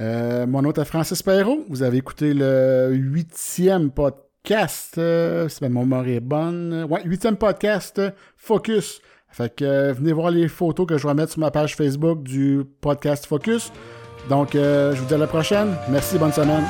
Euh, 0.02 0.48
mon 0.48 0.62
nom 0.64 0.74
est 0.74 0.86
Francis 0.86 1.22
Perrault. 1.22 1.66
Vous 1.70 1.84
avez 1.84 1.98
écouté 1.98 2.34
le 2.34 2.90
huitième 2.94 3.92
podcast. 3.92 4.94
c'est 4.96 5.62
mon 5.62 5.82
mémoire 5.82 6.08
est 6.08 6.20
bonne. 6.20 6.88
Ouais, 6.90 7.02
huitième 7.06 7.38
podcast 7.38 8.02
Focus. 8.38 9.02
Fait 9.30 9.56
que 9.56 9.92
venez 9.94 10.14
voir 10.14 10.32
les 10.32 10.48
photos 10.48 10.86
que 10.86 10.98
je 10.98 11.08
vais 11.08 11.14
mettre 11.14 11.32
sur 11.32 11.40
ma 11.40 11.52
page 11.52 11.76
Facebook 11.76 12.24
du 12.24 12.64
podcast 12.82 13.26
Focus. 13.26 13.72
Donc, 14.30 14.50
je 14.54 14.96
vous 14.96 15.06
dis 15.06 15.14
à 15.14 15.18
la 15.18 15.28
prochaine. 15.28 15.76
Merci, 15.90 16.18
bonne 16.18 16.34
semaine. 16.34 16.64